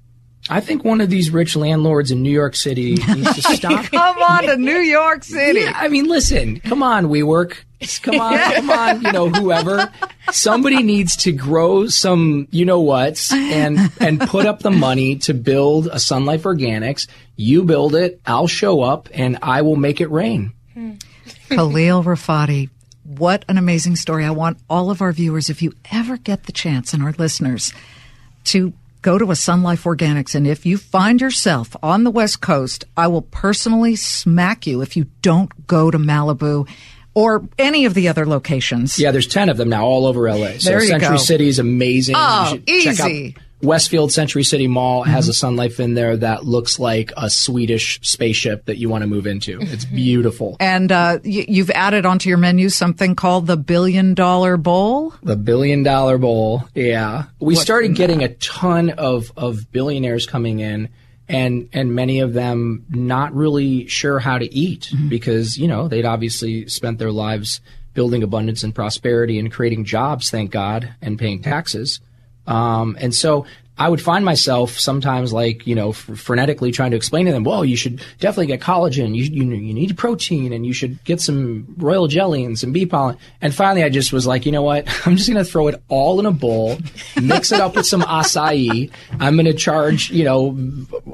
I 0.51 0.61
think 0.61 0.85
one 0.85 1.01
of 1.01 1.11
these 1.11 1.31
rich 1.31 1.57
landlords 1.57 2.11
in 2.11 2.23
New 2.23 2.31
York 2.31 2.57
City 2.57 2.95
needs 3.09 3.35
to 3.35 3.57
stop. 3.57 3.85
Come 3.91 4.19
on 4.19 4.45
to 4.45 4.57
New 4.57 4.79
York 4.79 5.25
City. 5.25 5.61
Yeah, 5.61 5.73
I 5.75 5.89
mean, 5.89 6.07
listen, 6.07 6.61
come 6.61 6.83
on, 6.83 7.07
WeWork. 7.07 7.57
Come 8.03 8.19
on, 8.19 8.37
come 8.37 8.71
on, 8.71 9.03
you 9.03 9.13
know, 9.13 9.29
whoever. 9.29 9.93
Somebody 10.33 10.83
needs 10.83 11.17
to 11.19 11.33
grow 11.33 11.87
some, 11.87 12.49
you 12.51 12.65
know 12.65 12.81
what, 12.81 13.25
and 13.33 13.79
and 14.01 14.21
put 14.21 14.47
up 14.47 14.61
the 14.61 14.71
money 14.71 15.17
to 15.19 15.35
build 15.35 15.87
a 15.87 16.01
Sun 16.01 16.25
Life 16.25 16.43
Organics. 16.43 17.07
You 17.37 17.63
build 17.63 17.95
it, 17.95 18.21
I'll 18.27 18.49
show 18.49 18.81
up, 18.81 19.09
and 19.13 19.39
I 19.43 19.63
will 19.63 19.77
make 19.77 20.01
it 20.01 20.11
rain. 20.11 20.55
Hmm. 20.75 20.95
Khalil 21.51 22.03
Rafati. 22.03 22.69
What 23.05 23.45
an 23.49 23.59
amazing 23.59 23.95
story. 23.95 24.25
I 24.25 24.31
want 24.31 24.59
all 24.69 24.91
of 24.91 25.01
our 25.01 25.13
viewers, 25.13 25.49
if 25.49 25.63
you 25.63 25.73
ever 25.93 26.17
get 26.17 26.45
the 26.45 26.53
chance 26.53 26.93
and 26.93 27.03
our 27.03 27.13
listeners, 27.13 27.73
to 28.45 28.73
go 29.03 29.19
to 29.19 29.31
a 29.31 29.37
Sun 29.37 29.63
Life 29.63 29.85
Organics. 29.85 30.35
And 30.35 30.47
if 30.47 30.67
you 30.67 30.77
find 30.79 31.21
yourself 31.21 31.75
on 31.83 32.05
the 32.05 32.11
West 32.11 32.41
Coast, 32.41 32.85
I 32.97 33.07
will 33.09 33.23
personally 33.23 33.97
smack 33.97 34.67
you 34.67 34.83
if 34.83 34.97
you 34.97 35.07
don't 35.23 35.67
go 35.67 35.91
to 35.91 35.99
Malibu 35.99 36.69
or 37.15 37.49
any 37.59 37.85
of 37.85 37.95
the 37.95 38.09
other 38.09 38.27
locations. 38.27 38.99
Yeah, 38.99 39.11
there's 39.11 39.27
ten 39.27 39.49
of 39.49 39.57
them 39.57 39.69
now 39.69 39.85
all 39.85 40.07
over 40.07 40.31
LA. 40.31 40.59
So 40.59 40.79
Century 40.79 40.99
go. 40.99 41.17
City 41.17 41.49
is 41.49 41.59
amazing. 41.59 42.15
Oh, 42.17 42.59
You 42.67 42.83
check 42.83 43.01
out 43.01 43.11
easy. 43.11 43.37
Westfield 43.62 44.12
Century 44.12 44.44
City 44.44 44.68
Mall 44.68 45.03
has 45.03 45.25
mm-hmm. 45.25 45.31
a 45.31 45.35
Sun 45.35 45.57
Life 45.57 45.81
in 45.81 45.94
there 45.94 46.16
that 46.16 46.44
looks 46.44 46.79
like 46.79 47.12
a 47.16 47.29
Swedish 47.29 48.01
spaceship 48.03 48.66
that 48.66 48.79
you 48.79 48.88
want 48.88 49.03
to 49.03 49.09
move 49.09 49.27
into. 49.27 49.59
Mm-hmm. 49.59 49.73
It's 49.73 49.85
beautiful. 49.85 50.57
And 50.61 50.92
uh, 50.92 51.18
y- 51.25 51.47
you've 51.49 51.71
added 51.71 52.07
onto 52.07 52.29
your 52.29 52.38
menu 52.38 52.68
something 52.68 53.16
called 53.16 53.47
the 53.47 53.57
Billion 53.57 54.14
Dollar 54.14 54.57
Bowl. 54.57 55.14
The 55.23 55.37
billion 55.37 55.83
dollar 55.83 56.18
bowl. 56.18 56.68
Yeah. 56.75 57.25
We 57.40 57.55
started 57.55 57.94
getting 57.94 58.23
a 58.23 58.35
ton 58.35 58.90
of, 58.90 59.33
of 59.37 59.71
billionaires 59.73 60.27
coming 60.27 60.61
in 60.61 60.88
and, 61.29 61.68
and 61.73 61.94
many 61.94 62.21
of 62.21 62.33
them 62.33 62.87
not 62.88 63.35
really 63.35 63.87
sure 63.87 64.18
how 64.18 64.38
to 64.38 64.55
eat 64.55 64.90
mm-hmm. 64.92 65.09
because, 65.09 65.59
you 65.59 65.68
know, 65.68 65.88
they'd 65.88 66.07
obviously 66.07 66.68
spent 66.68 66.99
their 66.99 67.12
lives 67.12 67.61
building 67.94 68.23
abundance 68.23 68.62
and 68.62 68.75
prosperity 68.75 69.38
and 69.38 69.53
creating 69.53 69.85
jobs, 69.85 70.31
thank 70.31 70.51
God, 70.51 70.94
and 71.03 71.18
paying 71.18 71.42
taxes. 71.42 72.01
Um, 72.49 72.97
and 72.99 73.15
so 73.15 73.47
I 73.79 73.89
would 73.89 74.03
find 74.03 74.25
myself 74.25 74.77
sometimes 74.79 75.33
like, 75.33 75.67
you 75.67 75.75
know, 75.77 75.91
f- 75.91 76.07
frenetically 76.07 76.73
trying 76.73 76.91
to 76.91 76.97
explain 76.97 77.27
to 77.27 77.33
them, 77.33 77.45
well, 77.45 77.65
you 77.65 77.77
should 77.77 78.03
definitely 78.19 78.47
get 78.47 78.61
collagen. 78.61 79.15
You, 79.15 79.23
you, 79.23 79.55
you 79.55 79.73
need 79.73 79.97
protein 79.97 80.53
and 80.53 80.67
you 80.67 80.73
should 80.73 81.03
get 81.05 81.21
some 81.21 81.75
royal 81.77 82.09
jelly 82.09 82.45
and 82.45 82.59
some 82.59 82.73
bee 82.73 82.87
pollen. 82.87 83.17
And 83.41 83.55
finally 83.55 83.85
I 83.85 83.89
just 83.89 84.13
was 84.13 84.27
like, 84.27 84.47
you 84.47 84.53
know 84.53 84.63
what? 84.63 84.89
I'm 85.07 85.17
just 85.17 85.29
going 85.29 85.43
to 85.43 85.49
throw 85.49 85.69
it 85.69 85.81
all 85.89 86.19
in 86.19 86.27
a 86.27 86.33
bowl, 86.33 86.79
mix 87.23 87.53
it 87.53 87.61
up 87.61 87.77
with 87.77 87.87
some 87.87 88.03
acai. 88.03 88.91
I'm 89.21 89.37
going 89.37 89.47
to 89.47 89.55
charge, 89.55 90.11
you 90.11 90.25
know, 90.25 90.59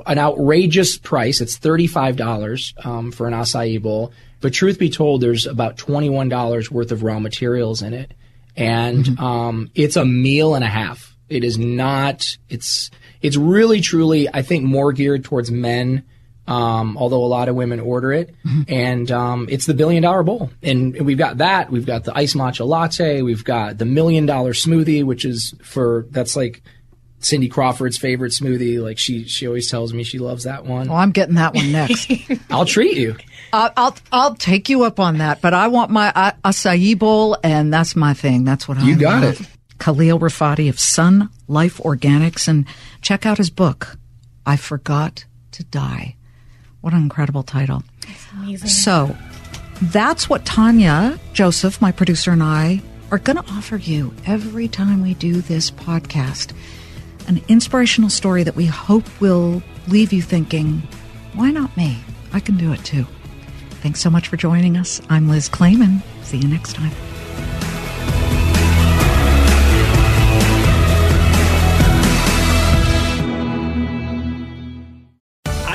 an 0.06 0.18
outrageous 0.18 0.96
price. 0.96 1.42
It's 1.42 1.58
$35, 1.58 2.86
um, 2.86 3.12
for 3.12 3.26
an 3.26 3.34
acai 3.34 3.82
bowl. 3.82 4.12
But 4.40 4.54
truth 4.54 4.78
be 4.78 4.88
told, 4.88 5.20
there's 5.20 5.46
about 5.46 5.76
$21 5.76 6.70
worth 6.70 6.92
of 6.92 7.02
raw 7.02 7.18
materials 7.18 7.82
in 7.82 7.92
it. 7.92 8.14
And, 8.56 9.18
um, 9.18 9.70
it's 9.74 9.96
a 9.96 10.04
meal 10.04 10.54
and 10.54 10.64
a 10.64 10.68
half. 10.68 11.13
It 11.34 11.44
is 11.44 11.58
not. 11.58 12.36
It's 12.48 12.90
it's 13.20 13.36
really 13.36 13.80
truly. 13.80 14.28
I 14.32 14.42
think 14.42 14.64
more 14.64 14.92
geared 14.92 15.24
towards 15.24 15.50
men. 15.50 16.04
Um, 16.46 16.98
although 16.98 17.24
a 17.24 17.26
lot 17.26 17.48
of 17.48 17.54
women 17.56 17.80
order 17.80 18.12
it, 18.12 18.34
and 18.68 19.10
um, 19.10 19.46
it's 19.50 19.64
the 19.64 19.72
billion 19.72 20.02
dollar 20.02 20.22
bowl, 20.22 20.50
and 20.62 20.94
we've 21.00 21.16
got 21.16 21.38
that. 21.38 21.70
We've 21.70 21.86
got 21.86 22.04
the 22.04 22.14
ice 22.14 22.34
matcha 22.34 22.66
latte. 22.66 23.22
We've 23.22 23.42
got 23.42 23.78
the 23.78 23.86
million 23.86 24.26
dollar 24.26 24.52
smoothie, 24.52 25.04
which 25.04 25.24
is 25.24 25.54
for 25.62 26.04
that's 26.10 26.36
like 26.36 26.60
Cindy 27.20 27.48
Crawford's 27.48 27.96
favorite 27.96 28.32
smoothie. 28.32 28.78
Like 28.78 28.98
she 28.98 29.24
she 29.24 29.46
always 29.46 29.70
tells 29.70 29.94
me 29.94 30.02
she 30.02 30.18
loves 30.18 30.44
that 30.44 30.66
one. 30.66 30.88
Well, 30.88 30.98
I'm 30.98 31.12
getting 31.12 31.36
that 31.36 31.54
one 31.54 31.72
next. 31.72 32.10
I'll 32.50 32.66
treat 32.66 32.98
you. 32.98 33.16
I'll, 33.54 33.72
I'll 33.78 33.96
I'll 34.12 34.34
take 34.34 34.68
you 34.68 34.82
up 34.84 35.00
on 35.00 35.18
that, 35.18 35.40
but 35.40 35.54
I 35.54 35.68
want 35.68 35.90
my 35.90 36.12
uh, 36.14 36.32
acai 36.44 36.98
bowl, 36.98 37.38
and 37.42 37.72
that's 37.72 37.96
my 37.96 38.12
thing. 38.12 38.44
That's 38.44 38.68
what 38.68 38.76
I 38.76 38.82
You 38.84 38.96
got 38.96 39.22
love. 39.22 39.40
it. 39.40 39.48
Khalil 39.78 40.18
Rafati 40.18 40.68
of 40.68 40.78
Sun 40.78 41.28
Life 41.48 41.78
Organics, 41.78 42.48
and 42.48 42.66
check 43.02 43.26
out 43.26 43.38
his 43.38 43.50
book, 43.50 43.96
I 44.46 44.56
Forgot 44.56 45.24
to 45.52 45.64
Die. 45.64 46.16
What 46.80 46.92
an 46.92 47.02
incredible 47.02 47.42
title. 47.42 47.82
Amazing. 48.32 48.68
So 48.68 49.16
that's 49.80 50.28
what 50.28 50.44
Tanya 50.44 51.18
Joseph, 51.32 51.80
my 51.80 51.92
producer, 51.92 52.30
and 52.30 52.42
I 52.42 52.82
are 53.10 53.18
going 53.18 53.36
to 53.36 53.52
offer 53.52 53.76
you 53.76 54.14
every 54.26 54.68
time 54.68 55.02
we 55.02 55.14
do 55.14 55.40
this 55.40 55.70
podcast 55.70 56.52
an 57.26 57.42
inspirational 57.48 58.10
story 58.10 58.42
that 58.42 58.56
we 58.56 58.66
hope 58.66 59.04
will 59.20 59.62
leave 59.88 60.12
you 60.12 60.22
thinking, 60.22 60.82
why 61.34 61.50
not 61.50 61.76
me? 61.76 61.98
I 62.32 62.40
can 62.40 62.56
do 62.56 62.72
it 62.72 62.84
too. 62.84 63.06
Thanks 63.80 64.00
so 64.00 64.10
much 64.10 64.28
for 64.28 64.36
joining 64.36 64.76
us. 64.76 65.00
I'm 65.08 65.28
Liz 65.28 65.48
Claman. 65.48 66.02
See 66.22 66.38
you 66.38 66.48
next 66.48 66.74
time. 66.74 66.92